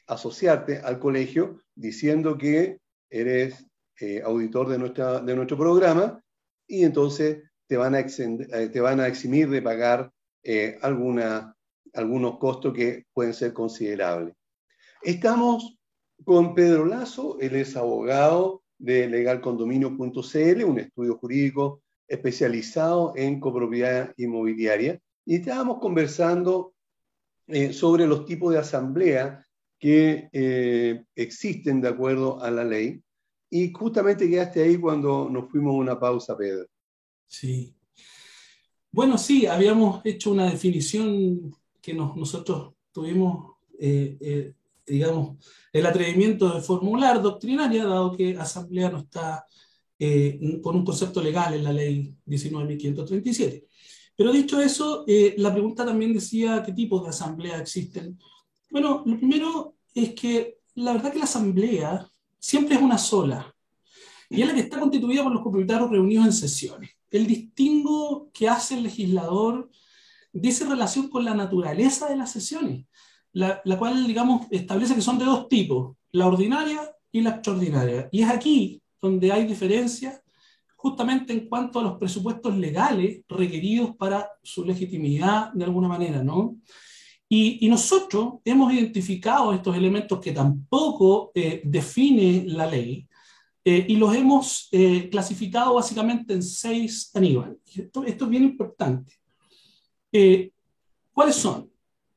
[0.06, 2.78] asociarte al colegio diciendo que
[3.08, 3.66] eres
[4.00, 6.22] eh, auditor de, nuestra, de nuestro programa
[6.66, 11.56] y entonces te van a, eh, te van a eximir de pagar eh, alguna,
[11.94, 14.34] algunos costos que pueden ser considerables.
[15.02, 15.78] Estamos
[16.22, 24.98] con Pedro Lazo, él es abogado de legalcondominio.cl, un estudio jurídico especializado en copropiedad inmobiliaria,
[25.24, 26.72] y estábamos conversando
[27.46, 29.46] eh, sobre los tipos de asamblea
[29.78, 33.00] que eh, existen de acuerdo a la ley,
[33.50, 36.66] y justamente quedaste ahí cuando nos fuimos a una pausa, Pedro.
[37.26, 37.74] Sí.
[38.90, 44.54] Bueno, sí, habíamos hecho una definición que nosotros tuvimos, eh,
[44.86, 45.38] digamos,
[45.72, 49.44] el atrevimiento de formular doctrinaria, dado que asamblea no está
[49.98, 53.66] eh, con un concepto legal en la ley 19.537.
[54.16, 58.18] Pero dicho eso, eh, la pregunta también decía qué tipos de asamblea existen.
[58.70, 62.08] Bueno, lo primero es que la verdad que la asamblea
[62.38, 63.54] siempre es una sola,
[64.28, 66.90] y es la que está constituida por los propietarios reunidos en sesiones.
[67.10, 69.68] El distingo que hace el legislador
[70.32, 72.86] dice relación con la naturaleza de las sesiones
[73.32, 76.80] la, cual, digamos, establece que son de dos tipos, la ordinaria
[77.12, 78.08] y la extraordinaria.
[78.10, 80.20] Y es aquí donde hay diferencia
[80.76, 86.56] justamente en cuanto a los presupuestos legales requeridos para su legitimidad de alguna manera, ¿no?
[87.32, 93.06] Y, nosotros hemos identificado estos elementos que tampoco eh, define la ley
[93.64, 97.58] eh, y los hemos eh, clasificado básicamente en seis aníbales.
[97.72, 99.14] Esto, esto es bien importante.
[101.12, 101.70] ¿Cuáles son?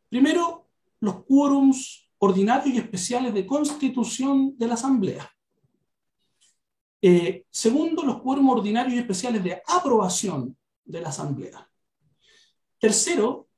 [0.09, 0.62] Primero,
[1.03, 5.29] los quórums ordinarios y especiales de constitución de la Asamblea.
[7.01, 11.69] Eh, segundo, los quórums ordinarios y especiales de aprobación de la Asamblea.
[12.79, 13.49] Tercero,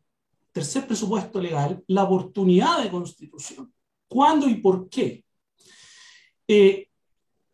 [0.51, 3.71] tercer presupuesto legal, la oportunidad de constitución.
[4.07, 5.23] ¿Cuándo y por qué?
[6.47, 6.89] Eh,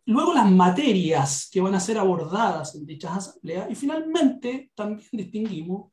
[0.05, 5.91] luego las materias que van a ser abordadas en dichas asambleas y finalmente también distinguimos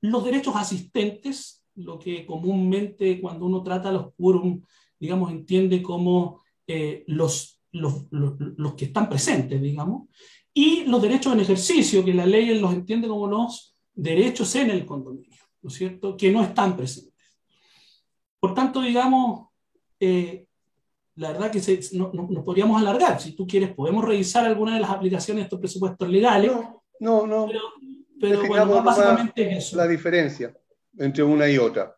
[0.00, 4.62] los derechos asistentes lo que comúnmente cuando uno trata los quórum,
[4.98, 10.08] digamos, entiende como eh, los, los, los, que están presentes, digamos,
[10.54, 14.84] y los derechos en ejercicio, que la ley los entiende como los derechos en el
[14.84, 17.12] condominio, ¿no es cierto?, que no están presentes.
[18.38, 19.48] Por tanto, digamos,
[19.98, 20.46] eh,
[21.16, 21.58] la verdad que
[21.92, 23.20] nos no, podríamos alargar.
[23.20, 26.50] Si tú quieres, podemos revisar alguna de las aplicaciones de estos presupuestos legales.
[27.00, 27.48] No, no, no.
[28.20, 29.76] Pero, bueno, básicamente es eso.
[29.76, 30.54] La diferencia
[30.98, 31.96] entre una y otra.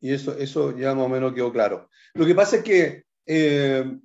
[0.00, 1.88] Y eso, eso ya más o menos quedó claro.
[2.14, 3.98] Lo que pasa es que eh,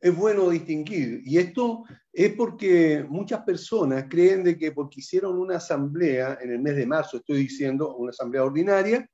[0.00, 5.56] es bueno distinguir, y esto es porque muchas personas creen de que porque hicieron una
[5.56, 9.08] asamblea en el mes de marzo, estoy diciendo, una asamblea ordinaria,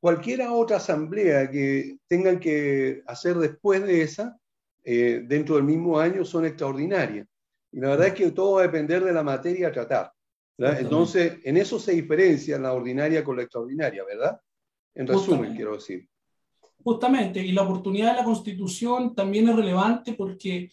[0.00, 4.38] cualquier otra asamblea que tengan que hacer después de esa,
[4.84, 7.26] eh, dentro del mismo año, son extraordinarias.
[7.70, 10.12] Y la verdad es que todo va a depender de la materia a tratar.
[10.58, 14.40] Entonces, en eso se diferencia la ordinaria con la extraordinaria, ¿verdad?
[14.94, 16.08] En resumen, quiero decir.
[16.82, 20.70] Justamente, y la oportunidad de la Constitución también es relevante porque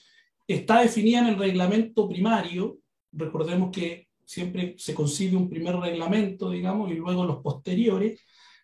[0.48, 2.80] está definida en el reglamento primario.
[3.12, 8.22] Recordemos que siempre se concibe un primer reglamento, digamos, y luego los posteriores,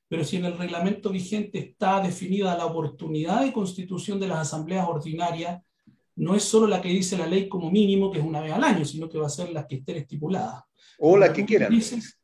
[0.07, 4.87] pero si en el reglamento vigente está definida la oportunidad de constitución de las asambleas
[4.87, 5.61] ordinarias,
[6.15, 8.63] no es solo la que dice la ley como mínimo, que es una vez al
[8.63, 10.63] año, sino que va a ser la que estén estipuladas.
[11.03, 11.73] O la que quieran,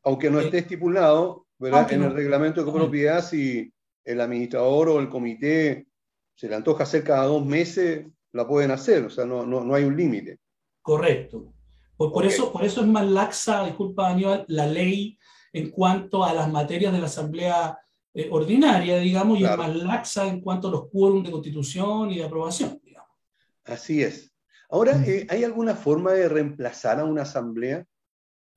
[0.04, 3.72] aunque no esté estipulado en el reglamento de copropiedad, si
[4.04, 5.88] el administrador o el comité
[6.36, 9.82] se le antoja hacer cada dos meses, la pueden hacer, o sea, no, no, hay
[9.82, 10.38] un límite.
[10.80, 11.52] Correcto.
[11.96, 15.18] Por, eso, por eso es más laxa, disculpa Aníbal, la ley
[15.52, 17.76] en cuanto a las materias de la Asamblea
[18.14, 22.18] eh, Ordinaria, digamos, y es más laxa en cuanto a los quórum de constitución y
[22.18, 23.10] de aprobación, digamos.
[23.64, 24.32] Así es.
[24.70, 25.04] Ahora, mm.
[25.04, 27.84] eh, ¿hay alguna forma de reemplazar a una asamblea?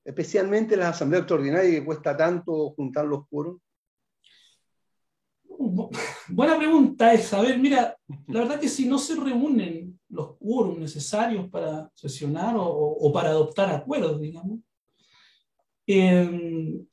[0.04, 3.58] Especialmente las asambleas extraordinarias que cuesta tanto juntar los quórum?
[6.28, 7.96] Buena pregunta es, a ver, mira,
[8.28, 13.70] la verdad que si no se reúnen los quórum necesarios para sesionar o, para adoptar
[13.70, 14.60] acuerdos, digamos,
[15.86, 16.84] em,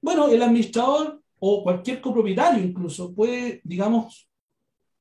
[0.00, 4.28] bueno, el administrador o cualquier copropietario incluso puede, digamos,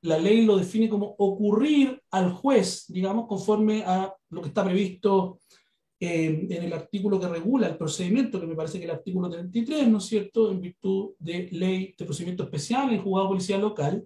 [0.02, 5.40] la ley lo define como ocurrir al juez, digamos, conforme a lo que está previsto
[6.06, 9.98] en el artículo que regula el procedimiento, que me parece que el artículo 33, ¿no
[9.98, 14.06] es cierto?, en virtud de ley de procedimiento especial en juzgado policial local,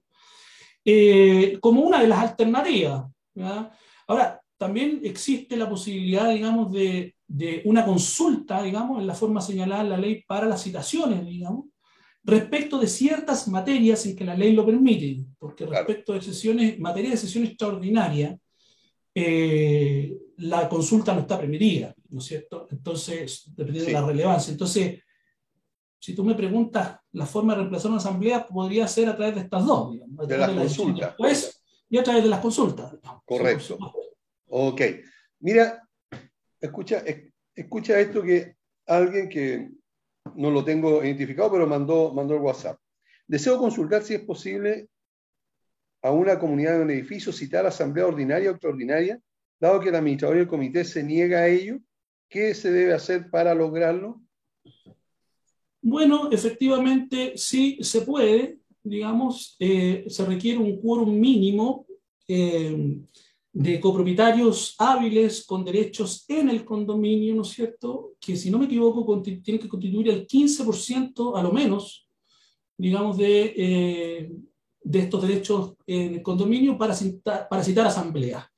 [0.84, 3.06] eh, como una de las alternativas.
[4.08, 9.82] Ahora, también existe la posibilidad, digamos, de, de, una consulta, digamos, en la forma señalada
[9.84, 11.66] en la ley para las citaciones, digamos,
[12.24, 17.12] respecto de ciertas materias en que la ley lo permite, porque respecto de sesiones, materia
[17.12, 18.38] de sesión extraordinaria,
[19.20, 22.68] eh, la consulta no está permitida, ¿no es cierto?
[22.70, 24.52] Entonces, dependiendo de la relevancia.
[24.52, 25.02] Entonces,
[25.98, 29.42] si tú me preguntas la forma de reemplazar una asamblea, podría ser a través de
[29.42, 31.16] estas dos, digamos, de las consultas.
[31.18, 32.96] Pues, y a través de las consultas.
[33.26, 33.80] Correcto.
[34.50, 34.82] Ok.
[35.40, 35.82] Mira,
[36.62, 37.04] escucha,
[37.56, 38.56] escucha esto que
[38.86, 39.72] alguien que
[40.36, 42.80] no lo tengo identificado, pero mandó, mandó el WhatsApp.
[43.26, 44.90] Deseo consultar si es posible
[46.02, 49.20] a una comunidad de un edificio citar asamblea ordinaria o extraordinaria,
[49.60, 51.80] dado que el administrador y el comité se niega a ello.
[52.30, 54.22] ¿Qué se debe hacer para lograrlo?
[55.82, 61.86] Bueno, efectivamente sí se puede, digamos, eh, se requiere un quórum mínimo
[62.28, 62.98] eh,
[63.54, 68.16] de copropietarios hábiles con derechos en el condominio, ¿no es cierto?
[68.20, 72.08] Que si no me equivoco, tiene que constituir el 15% a lo menos,
[72.78, 74.32] digamos, de, eh,
[74.88, 78.50] de estos derechos en el condominio para citar, para citar asamblea.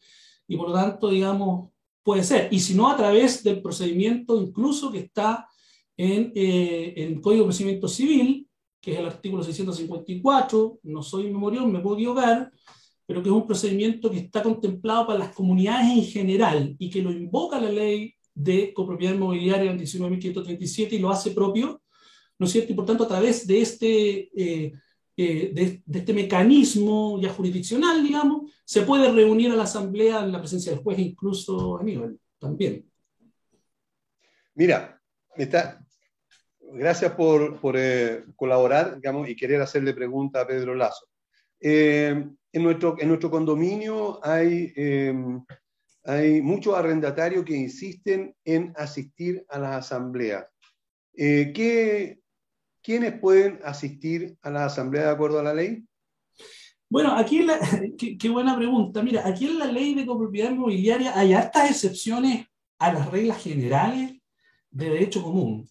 [0.47, 1.71] Y por lo tanto, digamos,
[2.03, 2.49] puede ser.
[2.51, 5.47] Y si no, a través del procedimiento incluso que está
[5.97, 8.47] en, eh, el Código de Procedimiento Civil,
[8.79, 12.51] que es el artículo 654, no soy memorial, me puedo equivocar,
[13.07, 17.01] pero que es un procedimiento que está contemplado para las comunidades en general y que
[17.01, 21.81] lo invoca la ley de copropiedad inmobiliaria en 19.537 y lo hace propio,
[22.37, 22.71] ¿no es cierto?
[22.71, 24.73] Y por tanto, a través de este, eh,
[25.21, 30.39] eh, de, este mecanismo ya jurisdiccional, digamos, se puede reunir a la asamblea en la
[30.39, 32.89] presencia del juez, incluso a nivel también.
[34.55, 34.97] Mira,
[35.35, 35.85] está,
[36.71, 41.05] gracias por, por eh, colaborar digamos, y querer hacerle pregunta a Pedro Lazo.
[41.59, 45.13] Eh, en, nuestro, en nuestro condominio hay, eh,
[46.05, 50.45] hay muchos arrendatarios que insisten en asistir a las asambleas.
[51.13, 52.18] ¿qué,
[52.89, 55.85] ¿Quiénes pueden asistir a las asambleas de acuerdo a la ley?
[56.89, 57.59] Bueno, aquí, la,
[58.19, 59.03] qué, buena pregunta.
[59.03, 62.47] Mira, aquí en la ley de copropiedad inmobiliaria hay hartas excepciones
[62.79, 64.19] a las reglas generales
[64.71, 65.69] de derecho común.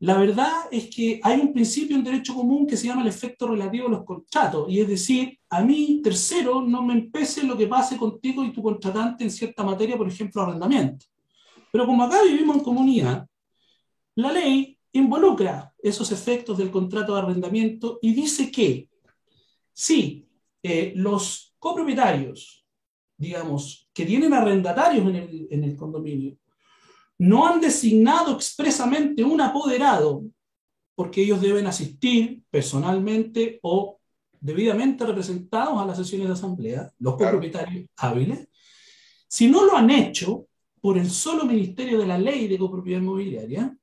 [0.00, 3.48] La verdad es que hay un principio en derecho común que se llama el efecto
[3.48, 7.66] relativo a los contratos, y es decir, a mí, tercero, no me empece lo que
[7.66, 11.06] pase contigo y tu contratante en cierta materia, por ejemplo, arrendamiento.
[11.72, 13.26] Pero como acá vivimos en comunidad,
[14.16, 18.88] la ley involucra esos efectos del contrato de arrendamiento y dice que
[19.72, 20.28] si
[20.62, 22.66] eh, los copropietarios,
[23.16, 26.36] digamos, que tienen arrendatarios en el, en el condominio,
[27.18, 30.24] no han designado expresamente un apoderado,
[30.94, 33.98] porque ellos deben asistir personalmente o
[34.40, 38.48] debidamente representados a las sesiones de asamblea, los copropietarios hábiles,
[39.28, 40.46] si no lo han hecho
[40.80, 43.74] por el solo Ministerio de la Ley de Copropiedad Inmobiliaria,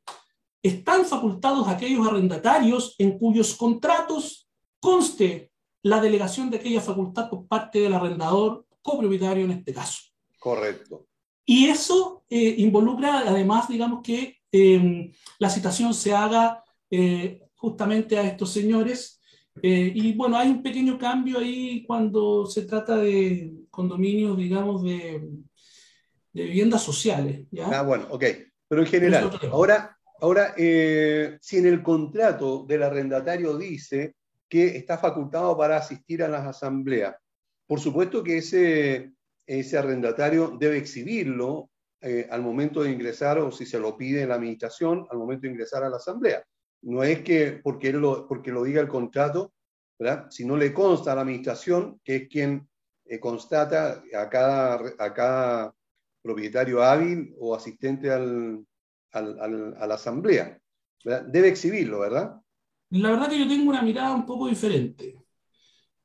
[0.61, 4.49] están facultados aquellos arrendatarios en cuyos contratos
[4.79, 5.51] conste
[5.83, 10.01] la delegación de aquella facultad por parte del arrendador copropietario en este caso.
[10.37, 11.07] Correcto.
[11.45, 18.23] Y eso eh, involucra además, digamos, que eh, la citación se haga eh, justamente a
[18.23, 19.21] estos señores.
[19.61, 25.27] Eh, y bueno, hay un pequeño cambio ahí cuando se trata de condominios, digamos, de,
[26.33, 27.47] de viviendas sociales.
[27.51, 27.67] ¿ya?
[27.67, 28.23] Ah, bueno, ok.
[28.67, 34.15] Pero en general, ahora, ahora si en el contrato del arrendatario dice
[34.47, 37.15] que está facultado para asistir a las asambleas,
[37.67, 41.69] por supuesto que ese arrendatario debe exhibirlo
[42.01, 45.49] eh, al momento de ingresar o si se lo pide la administración al momento de
[45.49, 46.41] ingresar a la asamblea.
[46.83, 48.25] No es que porque, lo,
[48.63, 49.51] diga el contrato,
[49.99, 50.27] ¿verdad?
[50.29, 52.69] si no le consta a la administración, que es quien
[53.03, 55.73] eh, constata a cada
[56.21, 58.65] propietario hábil o asistente al,
[59.11, 60.59] al, al, a la asamblea.
[61.03, 61.25] ¿verdad?
[61.27, 62.39] Debe exhibirlo, ¿verdad?
[62.91, 65.15] La verdad que yo tengo una mirada un poco diferente,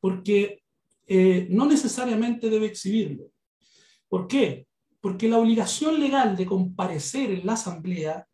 [0.00, 0.62] porque
[1.06, 3.30] eh, no necesariamente debe exhibirlo.
[4.08, 4.66] ¿Por qué?
[5.00, 8.26] Porque la obligación legal de comparecer en la asamblea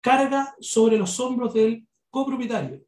[0.00, 2.82] carga sobre los hombros del copropietario.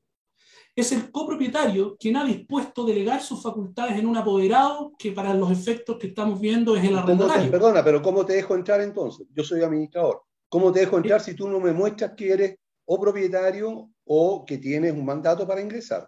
[0.74, 5.50] Es el copropietario quien ha dispuesto delegar sus facultades en un apoderado que para los
[5.50, 7.50] efectos que estamos viendo es el arrendatario.
[7.50, 9.26] Perdona, pero ¿cómo te dejo entrar entonces?
[9.34, 10.22] Yo soy administrador.
[10.52, 14.58] ¿Cómo te dejo entrar si tú no me muestras que eres o propietario o que
[14.58, 16.06] tienes un mandato para ingresar?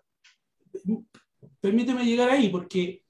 [1.62, 3.02] Permíteme llegar ahí, porque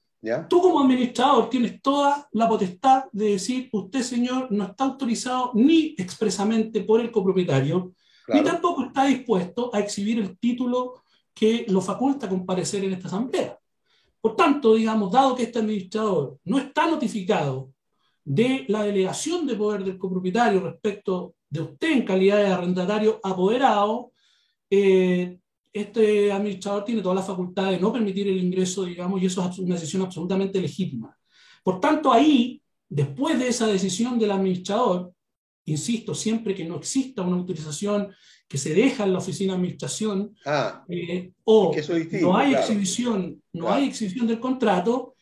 [0.49, 5.93] Tú como administrador tienes toda la potestad de decir, usted señor no está autorizado ni
[5.99, 7.93] expresamente por el copropietario,
[8.29, 13.59] ni tampoco está dispuesto a exhibir el título que lo faculta comparecer en esta asamblea.
[14.19, 17.74] Por tanto, digamos, dado que este administrador no está notificado
[18.25, 24.11] de la delegación de poder del copropietario respecto de usted en calidad de arrendatario apoderado,
[24.69, 25.37] eh,
[25.71, 29.59] este administrador tiene toda la facultad de no permitir el ingreso, digamos, y eso es
[29.59, 31.15] una decisión absolutamente legítima.
[31.63, 35.11] Por tanto, ahí, después de esa decisión del administrador,
[35.65, 38.09] insisto, siempre que no exista una autorización
[38.47, 41.75] que se deja en la oficina de administración, ah, eh, o
[42.21, 45.14] no hay exhibición, no hay exhibición del contrato,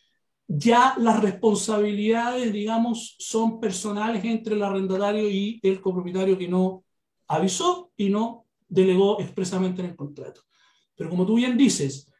[0.46, 6.84] ya las responsabilidades, digamos, son personales entre el arrendatario y el copropietario que no
[7.28, 10.42] avisó y no delegó expresamente en el contrato.
[10.96, 12.10] Pero como tú bien dices,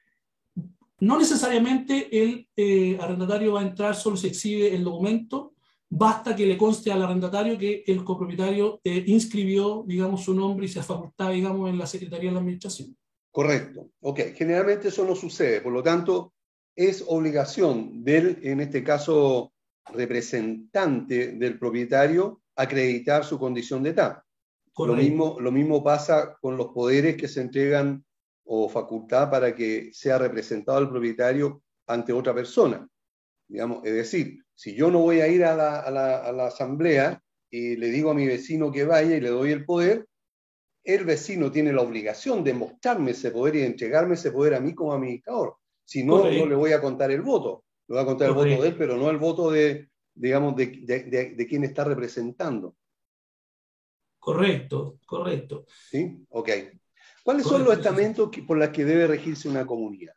[1.00, 5.54] no necesariamente el eh, arrendatario va a entrar solo si exhibe el documento,
[5.88, 10.68] basta que le conste al arrendatario que el copropietario eh, inscribió, digamos, su nombre y
[10.68, 12.96] se facultad, digamos, en la Secretaría de la Administración.
[13.30, 13.90] Correcto.
[14.00, 16.32] Ok, generalmente eso no sucede, por lo tanto,
[16.76, 19.52] es obligación del, en este caso,
[19.92, 24.22] representante del propietario acreditar su condición de tal.
[24.76, 28.04] Lo mismo, lo mismo pasa con los poderes que se entregan
[28.44, 32.86] o facultad para que sea representado el propietario ante otra persona.
[33.46, 36.46] Digamos, es decir, si yo no voy a ir a la, a, la, a la,
[36.46, 40.06] asamblea y le digo a mi vecino que vaya y le doy el poder,
[40.82, 44.60] el vecino tiene la obligación de mostrarme ese poder y de entregarme ese poder a
[44.60, 45.56] mí como administrador.
[45.84, 47.64] Si no, no le voy a contar el voto.
[47.86, 50.66] Le voy a contar el voto de él, pero no el voto de, digamos, de,
[50.66, 52.74] de, de quien está representando.
[54.18, 55.66] Correcto, correcto.
[55.90, 56.24] ¿Sí?
[56.30, 56.48] Ok.
[57.22, 60.14] ¿Cuáles son los estamentos por los que debe regirse una comunidad?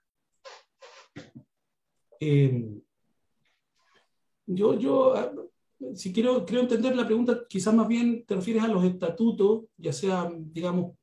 [2.19, 2.65] Eh,
[4.45, 5.31] yo, yo, ah,
[5.93, 9.93] si quiero, quiero entender la pregunta, quizás más bien te refieres a los estatutos, ya
[9.93, 10.97] sea, digamos,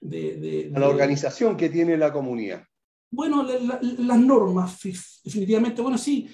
[0.00, 2.64] de, de, a la organización que tiene la comunidad.
[3.16, 4.78] Bueno, las normas,
[5.24, 5.80] definitivamente.
[5.80, 6.28] Bueno, sí.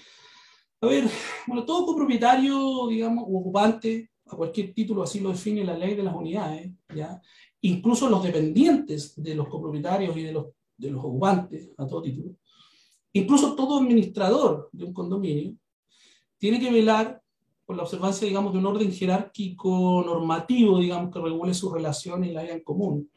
[0.81, 1.09] A ver,
[1.47, 6.03] bueno, todo copropietario, digamos, o ocupante, a cualquier título, así lo define la ley de
[6.03, 7.23] las unidades, ¿ya?
[7.61, 12.35] Incluso los dependientes de los copropietarios y de los, de los ocupantes, a todo título.
[13.13, 15.55] Incluso todo administrador de un condominio
[16.37, 17.23] tiene que velar
[17.65, 22.33] por la observancia, digamos, de un orden jerárquico normativo, digamos, que regule sus relaciones y
[22.33, 23.09] la vida en común.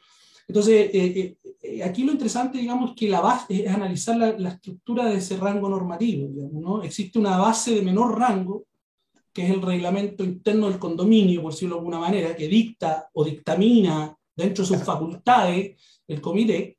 [0.48, 4.50] Entonces, eh, eh, eh, aquí lo interesante, digamos, que la base es analizar la, la,
[4.50, 6.28] estructura de ese rango normativo.
[6.28, 6.84] Digamos, ¿no?
[6.84, 8.66] Existe una base de menor rango,
[9.34, 13.24] que es el reglamento interno del condominio, por decirlo de alguna manera, que dicta o
[13.24, 16.78] dictamina dentro de sus facultades el comité,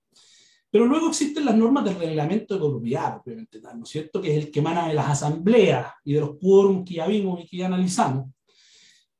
[0.71, 4.21] pero luego existen las normas del reglamento de propiedad, obviamente, ¿no es cierto?
[4.21, 7.41] Que es el que emana de las asambleas y de los quórums que ya vimos
[7.41, 8.27] y que ya analizamos.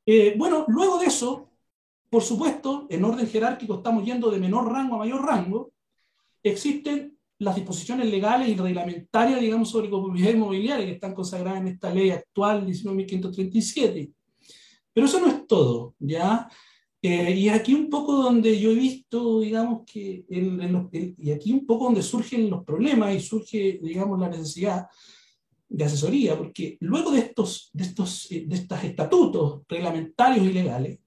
[0.05, 1.49] Eh, bueno, luego de eso,
[2.11, 5.73] por supuesto, en orden jerárquico estamos yendo de menor rango a mayor rango,
[6.43, 11.93] existen las disposiciones legales y reglamentarias, digamos, sobre copropiedad inmobiliaria que están consagradas en esta
[11.93, 14.13] ley actual 19.537.
[14.93, 16.49] Pero eso no es todo, ¿ya?
[17.03, 21.31] Eh, y aquí un poco donde yo he visto, digamos, que, en, en los, y
[21.31, 24.87] aquí un poco donde surgen los problemas y surge, digamos, la necesidad
[25.69, 30.99] de asesoría, porque luego de estos, de estos, de estos estatutos reglamentarios y legales,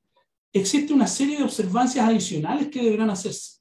[0.54, 3.60] existe una serie de observancias adicionales que deberán hacerse,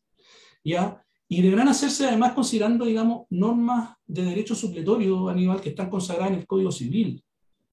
[0.64, 1.04] ¿ya?
[1.28, 6.38] Y deberán hacerse además considerando, digamos, normas de derecho supletorio, Aníbal, que están consagradas en
[6.38, 7.22] el Código Civil.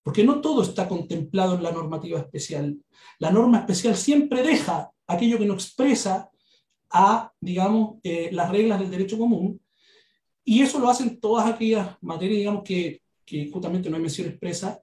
[0.03, 2.77] Porque no todo está contemplado en la normativa especial.
[3.17, 6.29] La norma especial siempre deja aquello que no expresa
[6.91, 9.59] a, digamos, eh, las reglas del derecho común.
[10.43, 14.79] Y eso lo hacen todas aquellas materias, digamos, que, que justamente no hay mención expresa,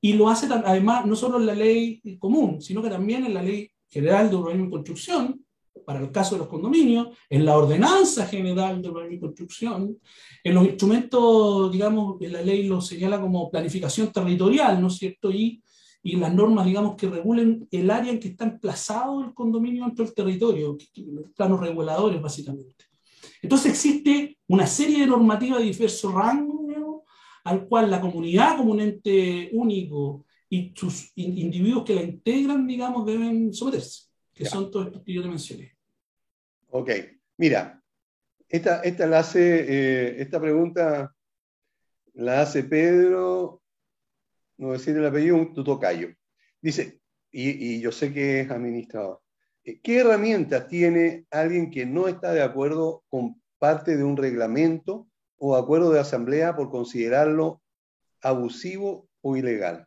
[0.00, 3.42] y lo hace además no solo en la ley común, sino que también en la
[3.42, 5.44] ley general de urbanismo y construcción,
[5.84, 9.98] para el caso de los condominios, en la ordenanza general de urbanismo y construcción,
[10.44, 15.30] en los instrumentos, digamos, la ley lo señala como planificación territorial, ¿no es cierto?
[15.30, 15.62] Y,
[16.02, 20.04] y las normas, digamos, que regulen el área en que está emplazado el condominio dentro
[20.04, 22.84] del territorio, los planos reguladores, básicamente.
[23.42, 26.67] Entonces existe una serie de normativas de diversos rangos,
[27.44, 33.04] al cual la comunidad como un ente único y sus individuos que la integran, digamos,
[33.04, 34.50] deben someterse, que ya.
[34.50, 35.76] son todos estos que yo te mencioné.
[36.70, 36.90] Ok,
[37.36, 37.82] mira,
[38.48, 41.14] esta, esta, la hace, eh, esta pregunta
[42.14, 43.62] la hace Pedro,
[44.56, 46.08] no decir el apellido, un tutocayo.
[46.60, 49.20] Dice, y, y yo sé que es administrador,
[49.64, 55.08] eh, ¿qué herramientas tiene alguien que no está de acuerdo con parte de un reglamento
[55.38, 57.60] o acuerdo de asamblea por considerarlo
[58.20, 59.86] abusivo o ilegal?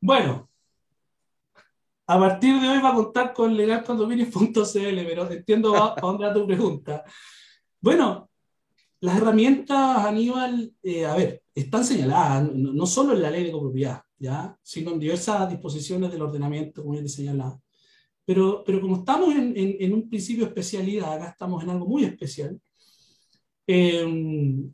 [0.00, 0.48] Bueno,
[2.06, 6.46] a partir de hoy va a contar con legalcondominios.cl, pero entiendo a, dónde va tu
[6.46, 7.04] pregunta.
[7.80, 8.30] Bueno,
[9.00, 14.02] las herramientas, Aníbal, eh, a ver, están señaladas, no, solo en la ley de copropiedad,
[14.18, 14.56] ¿ya?
[14.62, 17.60] sino en diversas disposiciones del ordenamiento, como ya te señalaba.
[18.24, 22.04] Pero, pero como estamos en, en, un principio de especialidad, acá estamos en algo muy
[22.04, 22.60] especial,
[23.66, 24.72] em,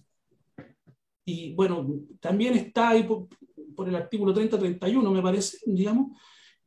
[1.24, 3.28] y bueno, también está ahí por,
[3.74, 6.16] por el artículo 30-31, me parece, digamos,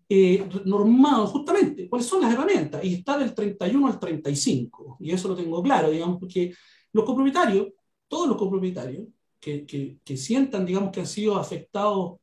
[0.08, 5.28] eh, normado justamente cuáles son las herramientas, y está del 31 al 35, y eso
[5.28, 6.54] lo tengo claro, digamos, porque
[6.94, 7.68] los copropietarios,
[8.08, 9.08] todos los copropietarios
[9.40, 12.20] que, que, que sientan, digamos, que han sido afectados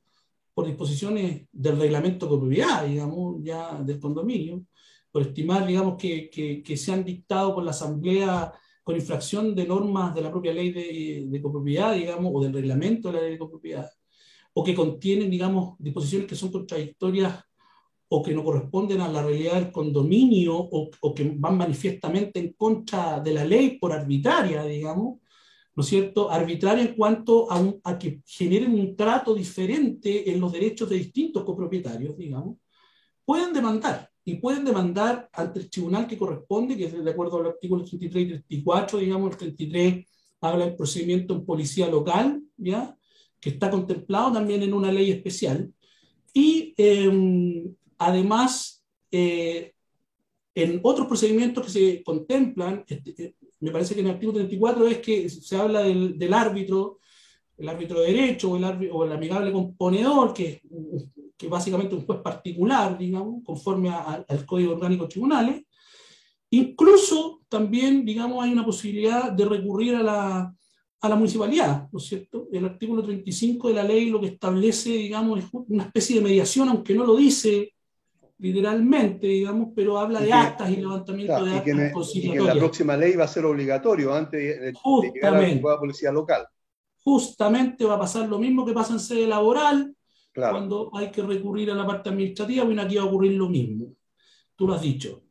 [0.54, 4.64] por disposiciones del reglamento de copropiedad, digamos, ya del condominio,
[5.10, 8.52] por estimar, digamos, que, que, que, se han dictado por la Asamblea
[8.82, 13.08] con infracción de normas de la propia ley de, de copropiedad, digamos, o del reglamento
[13.08, 13.90] de la ley de copropiedad,
[14.54, 17.44] o que contienen, digamos, disposiciones que son contradictorias
[18.14, 22.52] o que no corresponden a la realidad del condominio o, o, que van manifiestamente en
[22.52, 25.20] contra de la ley por arbitraria, digamos,
[25.74, 26.30] ¿no es cierto?
[26.30, 31.42] Arbitraria en cuanto a, a, que generen un trato diferente en los derechos de distintos
[31.42, 32.58] copropietarios, digamos,
[33.24, 37.46] pueden demandar y pueden demandar ante el tribunal que corresponde, que es de acuerdo al
[37.46, 40.06] artículo 33 y 34, digamos, el 33
[40.40, 42.96] habla del procedimiento en policía local, ¿ya?
[43.40, 45.72] que está contemplado también en una ley especial,
[46.32, 47.64] y eh,
[47.98, 49.72] además, eh,
[50.54, 54.86] en otros procedimientos que se contemplan, este, eh, me parece que en el artículo 34
[54.86, 56.98] es que se habla del, del árbitro,
[57.62, 60.60] el árbitro de derecho o el, árbitro, o el amigable componedor, que,
[61.36, 65.62] que básicamente un juez particular, digamos, conforme a, al Código Orgánico de Tribunales.
[66.50, 70.54] Incluso también, digamos, hay una posibilidad de recurrir a la,
[71.00, 72.48] a la municipalidad, ¿no es cierto?
[72.52, 76.68] El artículo 35 de la ley lo que establece, digamos, es una especie de mediación,
[76.68, 77.74] aunque no lo dice
[78.38, 83.14] literalmente, digamos, pero habla de actas y levantamiento de actas y que, la próxima ley
[83.14, 84.72] va a ser obligatorio antes de,
[85.14, 86.44] llegar a la policía local.
[87.04, 89.94] Justamente va a pasar lo mismo que pasa en sede laboral,
[90.34, 93.94] cuando hay que recurrir a la parte administrativa, bueno, aquí va a ocurrir lo mismo.
[94.56, 95.22] Tú lo has dicho.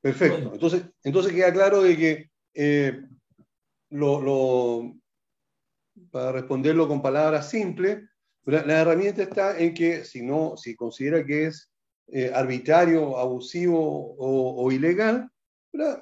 [0.00, 0.52] Perfecto.
[0.52, 3.00] Entonces, entonces queda claro de que eh,
[3.90, 4.96] lo, lo,
[6.10, 8.02] para responderlo con palabras simples,
[8.44, 11.70] la, la, herramienta está en que si no, si considera que es
[12.08, 15.28] eh, arbitrario, abusivo o, ilegal,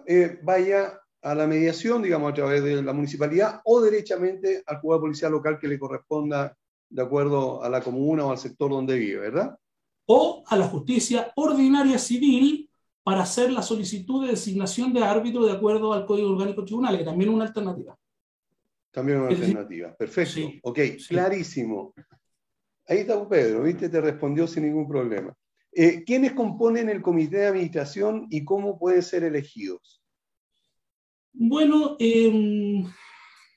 [0.06, 5.00] eh, vaya a la mediación, digamos, a través de la municipalidad o derechamente al juzgado
[5.00, 6.54] policial local que le corresponda
[6.90, 9.58] de acuerdo a la comuna o al sector donde vive, ¿verdad?
[10.04, 12.68] O a la justicia ordinaria civil
[13.02, 17.04] para hacer la solicitud de designación de árbitro de acuerdo al Código Orgánico Tribunal, que
[17.04, 17.96] también es una alternativa.
[18.90, 19.94] También una alternativa.
[19.94, 20.40] Perfecto.
[20.62, 21.94] ok, clarísimo.
[22.86, 23.88] Ahí está Pedro, ¿viste?
[23.88, 25.34] Te respondió sin ningún problema.
[25.72, 30.03] Eh, ¿Quiénes componen el comité de administración y cómo pueden ser elegidos?
[31.37, 32.87] Bueno, em,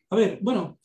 [0.09, 0.79] a ver, bueno,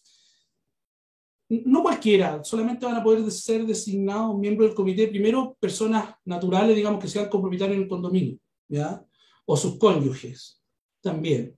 [1.49, 7.01] no cualquiera, solamente van a poder ser designados miembros del comité, primero personas naturales, digamos,
[7.01, 8.39] que sean copropietarios en el condominio,
[8.69, 9.03] ¿ya?
[9.47, 10.63] O sus cónyuges,
[11.01, 11.57] también.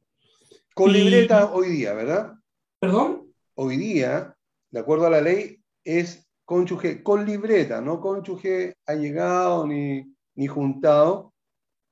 [0.73, 2.35] Con libreta hoy día, ¿verdad?
[2.79, 3.33] ¿Perdón?
[3.55, 4.37] Hoy día,
[4.71, 10.05] de acuerdo a la ley, es cónyuge con libreta, no cónyuge allegado ni,
[10.37, 11.35] ni juntado,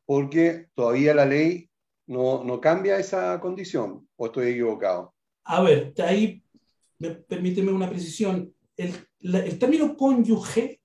[0.07, 1.69] porque todavía la ley
[2.07, 5.15] no, no cambia esa condición, o estoy equivocado.
[5.45, 6.43] A ver, ahí
[7.29, 8.55] permíteme una precisión.
[8.77, 10.81] El, el término cónyuge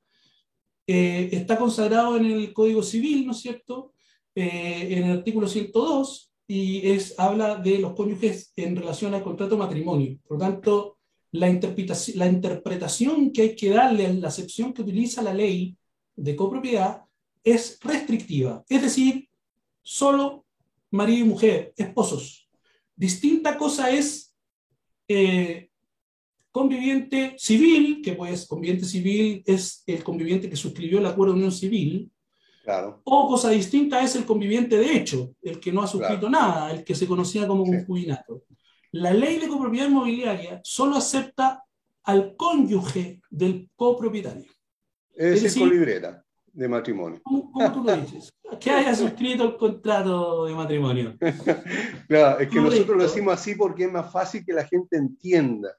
[0.88, 3.94] eh, está consagrado en el Código Civil, ¿no es cierto?
[4.34, 9.56] Eh, en el artículo 102, y es, habla de los cónyuges en relación al contrato
[9.56, 10.18] de matrimonio.
[10.26, 10.98] Por lo tanto,
[11.32, 15.76] la interpretación, la interpretación que hay que darle a la acepción que utiliza la ley
[16.16, 17.02] de copropiedad
[17.44, 19.30] es restrictiva, es decir,
[19.82, 20.46] solo
[20.92, 22.50] marido y mujer, esposos.
[22.96, 24.36] Distinta cosa es
[25.08, 25.70] eh,
[26.52, 31.52] conviviente civil, que pues conviviente civil es el conviviente que suscribió el acuerdo de unión
[31.52, 32.12] civil,
[32.64, 33.02] claro.
[33.04, 36.84] o cosa distinta es el conviviente de hecho, el que no ha suscrito nada, el
[36.84, 38.44] que se conocía como concubinato
[38.92, 41.64] la ley de copropiedad inmobiliaria solo acepta
[42.04, 44.46] al cónyuge del copropietario.
[45.16, 46.24] Es, decir, con libreta
[46.58, 47.22] de matrimonio.
[47.24, 48.34] ¿cómo, tú lo dices?
[48.60, 51.16] Que haya suscrito el contrato de matrimonio.
[52.08, 55.78] claro, es que nosotros lo decimos así porque es más fácil que la gente entienda.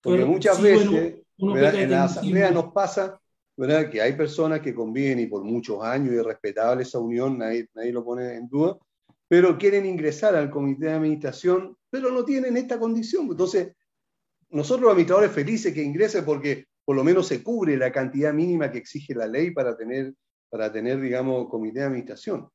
[0.00, 3.20] Porque muchas veces en la asamblea nos pasa
[3.54, 3.90] ¿verdad?
[3.90, 7.92] que hay personas que conviven y por muchos años y respetable esa unión, nadie, nadie
[7.92, 8.78] lo pone en duda,
[9.28, 13.26] pero quieren ingresar al comité de administración, pero no tienen esta condición.
[13.30, 13.72] Entonces,
[14.48, 18.70] nosotros los administradores felices que ingrese porque por lo menos se cubre la cantidad mínima
[18.70, 20.14] que exige la ley para tener,
[20.50, 22.48] para tener, digamos, comité de administración.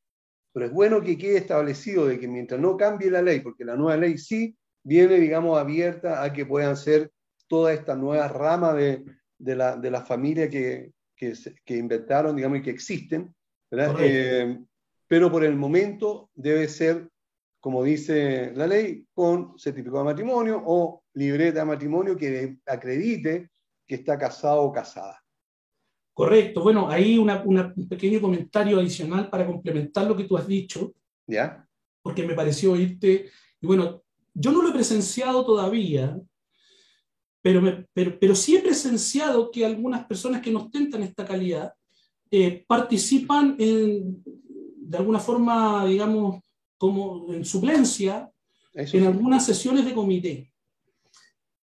[0.53, 3.75] Pero es bueno que quede establecido de que mientras no cambie la ley, porque la
[3.75, 7.11] nueva ley sí viene, digamos, abierta a que puedan ser
[7.47, 9.03] toda esta nueva rama de,
[9.37, 11.33] de la, de la familia que, que,
[11.65, 13.33] que, inventaron, digamos, y que existen,
[13.71, 14.59] eh,
[15.07, 17.09] pero por el momento debe ser,
[17.59, 23.49] como dice la ley, con certificado de matrimonio o libreta de matrimonio que acredite
[23.89, 25.19] que está casado o casada.
[26.13, 26.61] Correcto.
[26.61, 30.93] Bueno, ahí un pequeño comentario adicional para complementar lo que tú has dicho.
[31.25, 31.67] ¿Ya?
[32.03, 33.31] Porque me pareció oírte.
[33.59, 34.03] Y bueno,
[34.35, 36.19] yo no lo he presenciado todavía,
[37.41, 37.61] pero,
[37.91, 41.73] pero, pero sí he presenciado que algunas personas que nos ostentan esta calidad
[42.29, 44.21] eh, participan en,
[44.77, 46.43] de alguna forma, digamos,
[46.77, 48.29] como en suplencia
[48.73, 50.48] en algunas sesiones de comité.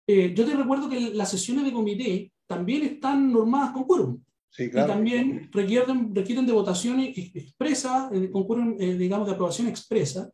[0.06, 4.22] Eh, yo te recuerdo que las sesiones de comité también están normadas con quórum.
[4.50, 4.86] Sí, claro.
[4.86, 10.30] Y también requieren, requieren de votaciones expresas, eh, concurren, digamos, de aprobación expresa.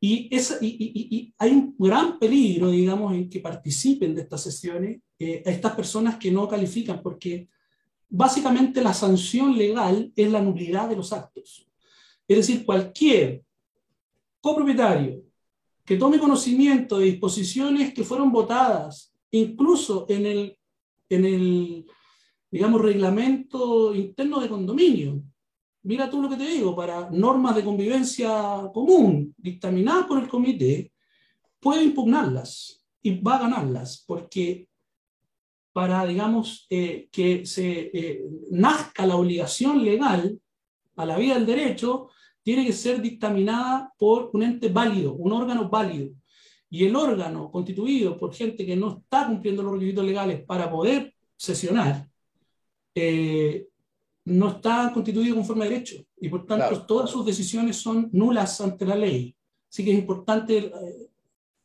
[0.00, 5.00] Y, esa, y, y, hay un gran peligro, digamos, en que participen de estas sesiones
[5.18, 7.48] eh, a estas personas que no califican, porque
[8.08, 11.66] básicamente la sanción legal es la nulidad de los actos.
[12.28, 13.42] Es decir, cualquier
[14.40, 15.22] copropietario
[15.86, 20.58] que tome conocimiento de disposiciones que fueron votadas, incluso en el,
[21.08, 21.86] en el
[22.50, 25.22] digamos, reglamento interno de condominio,
[25.84, 30.92] mira tú lo que te digo, para normas de convivencia común dictaminadas por el comité,
[31.60, 34.68] puede impugnarlas y va a ganarlas, porque
[35.72, 40.40] para, digamos, eh, que se eh, nazca la obligación legal
[40.96, 42.08] a la vía del derecho,
[42.46, 46.14] tiene que ser dictaminada por un ente válido, un órgano válido.
[46.70, 51.12] Y el órgano constituido por gente que no está cumpliendo los requisitos legales para poder
[51.36, 52.08] sesionar,
[52.94, 53.66] eh,
[54.26, 58.86] no está constituido conforme a derecho y por tanto todas sus decisiones son nulas ante
[58.86, 59.34] la ley.
[59.68, 60.70] Así que es importante eh,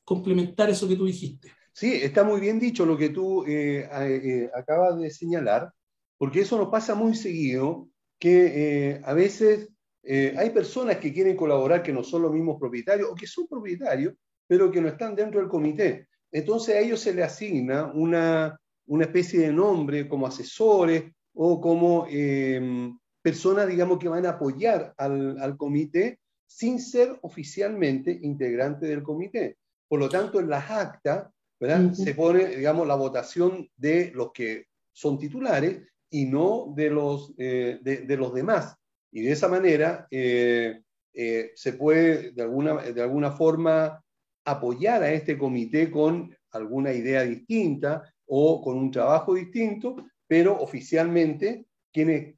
[0.03, 1.51] complementar eso que tú dijiste.
[1.73, 5.71] Sí, está muy bien dicho lo que tú eh, eh, acabas de señalar,
[6.17, 9.69] porque eso nos pasa muy seguido, que a veces
[10.03, 14.13] hay personas que quieren colaborar que no son los mismos propietarios o que son propietarios,
[14.47, 16.07] pero que no están dentro del comité.
[16.31, 22.07] Entonces a ellos se les asigna una, una especie de nombre como asesores o como
[22.09, 29.03] em, personas, digamos, que van a apoyar al, al, comité sin ser oficialmente integrante del
[29.03, 29.57] comité.
[29.87, 31.27] Por lo tanto, en las actas
[31.59, 31.93] ¿verdad?
[31.93, 37.79] se pone, digamos, la votación de los que son titulares y no de los, eh,
[37.81, 38.75] de, de, los demás.
[39.11, 40.81] Y de esa manera eh,
[41.13, 44.03] eh, se puede, de alguna, de alguna forma,
[44.45, 49.97] apoyar a este comité con alguna idea distinta o con un trabajo distinto,
[50.27, 52.35] pero oficialmente quienes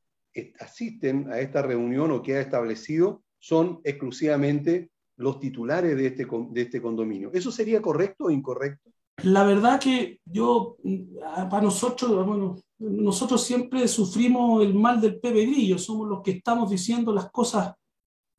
[0.59, 6.61] asisten a esta reunión o que ha establecido son exclusivamente los titulares de este, de
[6.61, 7.31] este condominio.
[7.33, 8.92] ¿Eso sería correcto o incorrecto?
[9.17, 15.45] La verdad que yo, mm, para nosotros, bueno, nosotros siempre sufrimos el mal del pepe
[15.45, 17.73] grillo, somos los que estamos diciendo las cosas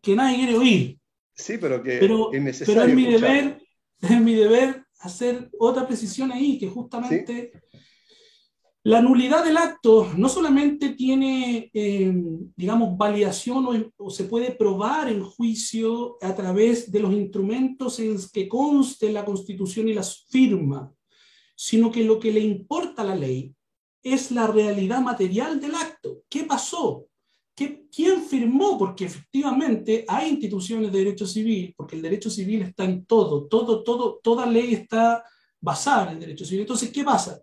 [0.03, 0.99] que nadie quiere oír.
[1.35, 2.83] Sí, pero que pero, es necesario.
[2.83, 3.63] Pero es mi, deber,
[4.01, 7.53] es mi deber hacer otra precisión ahí, que justamente
[8.87, 12.13] la nulidad del acto no solamente tiene, eh,
[12.55, 18.47] digamos, validación o, se puede probar en juicio a través de los instrumentos en que
[18.47, 20.93] conste la Constitución y las firma,
[21.57, 23.55] sino que lo que le importa a la ley
[24.03, 26.21] es la realidad material del acto.
[26.29, 27.07] ¿Qué pasó?
[27.57, 28.77] ¿Qué, ¿Quién firmó?
[28.77, 33.83] Porque efectivamente hay instituciones de derecho civil, porque el derecho civil está en todo, todo,
[33.83, 35.25] todo, toda ley está
[35.59, 36.61] basada en el derecho civil.
[36.61, 37.41] Entonces, ¿qué pasa?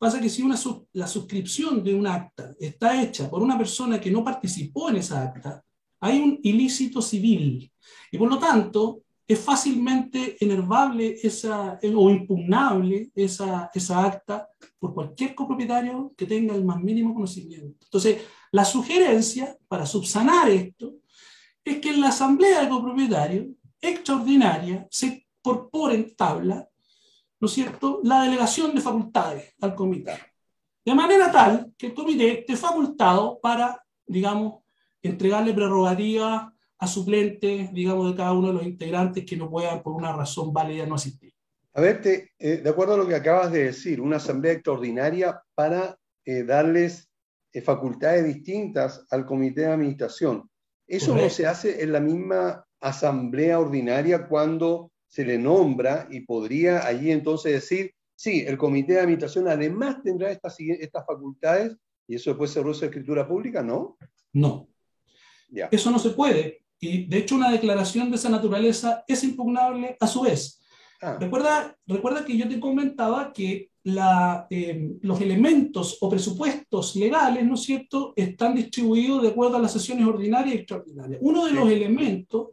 [0.00, 0.58] Pasa que si una,
[0.94, 5.22] la suscripción de un acta está hecha por una persona que no participó en esa
[5.22, 5.62] acta,
[6.00, 7.70] hay un ilícito civil.
[8.10, 14.48] Y por lo tanto, es fácilmente enervable esa, o impugnable esa, esa acta
[14.78, 17.84] por cualquier copropietario que tenga el más mínimo conocimiento.
[17.84, 18.22] Entonces,
[18.52, 20.94] la sugerencia para subsanar esto
[21.62, 23.48] es que en la asamblea de copropietarios
[23.78, 26.69] extraordinaria se incorpore en tabla
[27.40, 30.12] ¿no es cierto?, la delegación de facultades al comité.
[30.84, 34.62] De manera tal que el comité esté facultado para, digamos,
[35.02, 39.94] entregarle prerrogativas a suplentes, digamos, de cada uno de los integrantes que no puedan, por
[39.94, 41.32] una razón válida, no asistir.
[41.74, 45.40] A ver, te, eh, de acuerdo a lo que acabas de decir, una asamblea extraordinaria
[45.54, 47.08] para eh, darles
[47.52, 50.50] eh, facultades distintas al comité de administración.
[50.86, 56.86] Eso no se hace en la misma asamblea ordinaria cuando se le nombra y podría
[56.86, 62.30] allí entonces decir, sí, el comité de administración además tendrá estas, estas facultades y eso
[62.30, 63.98] después se reduce a escritura pública, ¿no?
[64.32, 64.68] No.
[65.50, 65.68] Ya.
[65.72, 66.62] Eso no se puede.
[66.78, 70.62] Y de hecho una declaración de esa naturaleza es impugnable a su vez.
[71.02, 71.18] Ah.
[71.20, 77.54] Recuerda, recuerda que yo te comentaba que la, eh, los elementos o presupuestos legales, ¿no
[77.54, 81.20] es cierto?, están distribuidos de acuerdo a las sesiones ordinarias y extraordinarias.
[81.20, 82.50] Uno de los elementos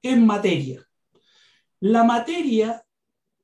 [0.00, 0.87] es materia.
[1.80, 2.82] La materia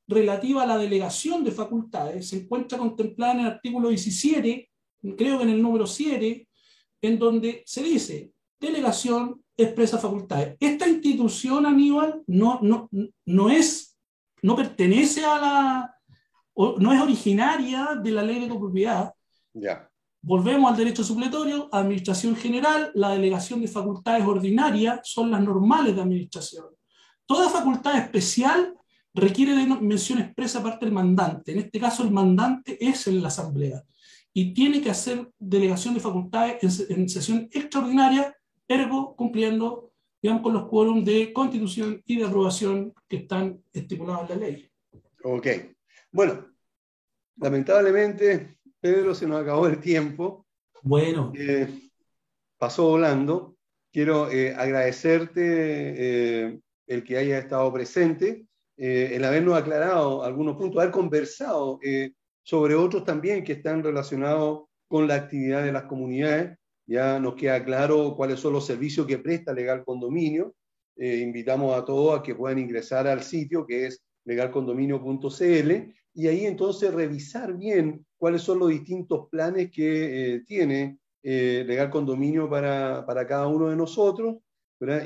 [0.06, 4.70] relativa a la delegación de facultades se encuentra contemplada en el artículo 17,
[5.16, 6.48] creo que en el número 7,
[7.02, 10.56] en donde se dice delegación expresa facultades.
[10.58, 12.88] Esta institución, Aníbal, no, no,
[13.26, 13.96] no, es,
[14.42, 15.96] no pertenece a la,
[16.56, 19.12] no es originaria de la ley de copropiedad.
[19.52, 19.88] Ya.
[20.22, 26.00] Volvemos al derecho supletorio, administración general, la delegación de facultades ordinarias son las normales de
[26.00, 26.66] administración.
[27.26, 28.74] Toda facultad especial
[29.14, 31.52] requiere de mención expresa parte del mandante.
[31.52, 33.82] En este caso, el mandante es en la asamblea
[34.32, 40.68] y tiene que hacer delegación de facultades en, sesión extraordinaria, ergo cumpliendo digamos, con los
[40.68, 44.70] quórums de constitución y de aprobación que están estipulados en la ley.
[45.22, 45.46] Ok.
[46.10, 46.46] Bueno,
[47.36, 50.46] lamentablemente, Pedro, se nos acabó el tiempo.
[50.82, 51.32] Bueno.
[51.36, 51.90] Eh,
[52.58, 53.56] pasó volando.
[53.92, 55.42] Quiero eh, agradecerte
[56.46, 61.78] eh, el que haya estado presente, el habernos aclarado algunos puntos, haber conversado
[62.42, 66.58] sobre otros también que están relacionados con la actividad de las comunidades.
[66.86, 70.54] Ya nos queda claro cuáles son los servicios que presta Legal Condominio.
[70.96, 76.46] Eh, invitamos a todos a que puedan ingresar al sitio que es legalcondominio.cl y ahí
[76.46, 83.04] entonces revisar bien cuáles son los distintos planes que eh, tiene eh, Legal Condominio para,
[83.04, 84.36] para, cada uno de nosotros.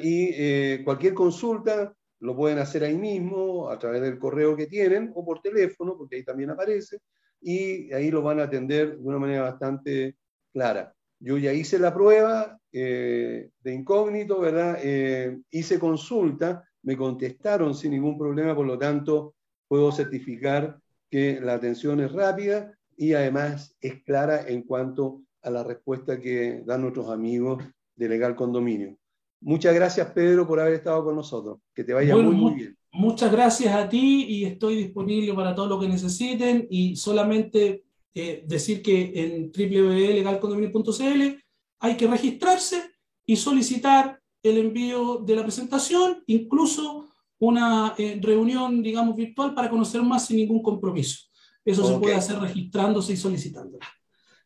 [0.02, 5.24] Y cualquier consulta lo pueden hacer ahí mismo, a través del correo que tienen o
[5.24, 6.98] por teléfono, porque ahí también aparece
[7.40, 10.16] y ahí lo van a atender de una manera bastante
[10.52, 10.92] clara.
[11.20, 14.78] Yo ya hice la prueba eh, de incógnito, ¿verdad?
[14.82, 19.34] Eh, hice consulta, me contestaron sin ningún problema, por lo tanto
[19.66, 20.78] puedo certificar
[21.10, 26.62] que la atención es rápida y además es clara en cuanto a la respuesta que
[26.64, 27.64] dan nuestros amigos
[27.96, 28.96] de Legal Condominio.
[29.40, 31.58] Muchas gracias, Pedro, por haber estado con nosotros.
[31.74, 32.78] Que te vaya muy, muy bien.
[32.92, 37.84] Muchas gracias a ti y estoy disponible para todo lo que necesiten y solamente
[38.14, 41.42] eh, decir que en www.legalcondominio.cl
[41.80, 42.90] hay que registrarse
[43.24, 47.08] y solicitar el envío de la presentación, incluso
[47.38, 51.26] una eh, reunión, digamos, virtual para conocer más sin ningún compromiso.
[51.64, 53.86] Eso se puede hacer registrándose y solicitándola.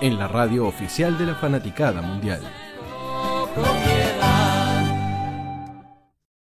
[0.00, 2.40] en la radio oficial de la Fanaticada Mundial.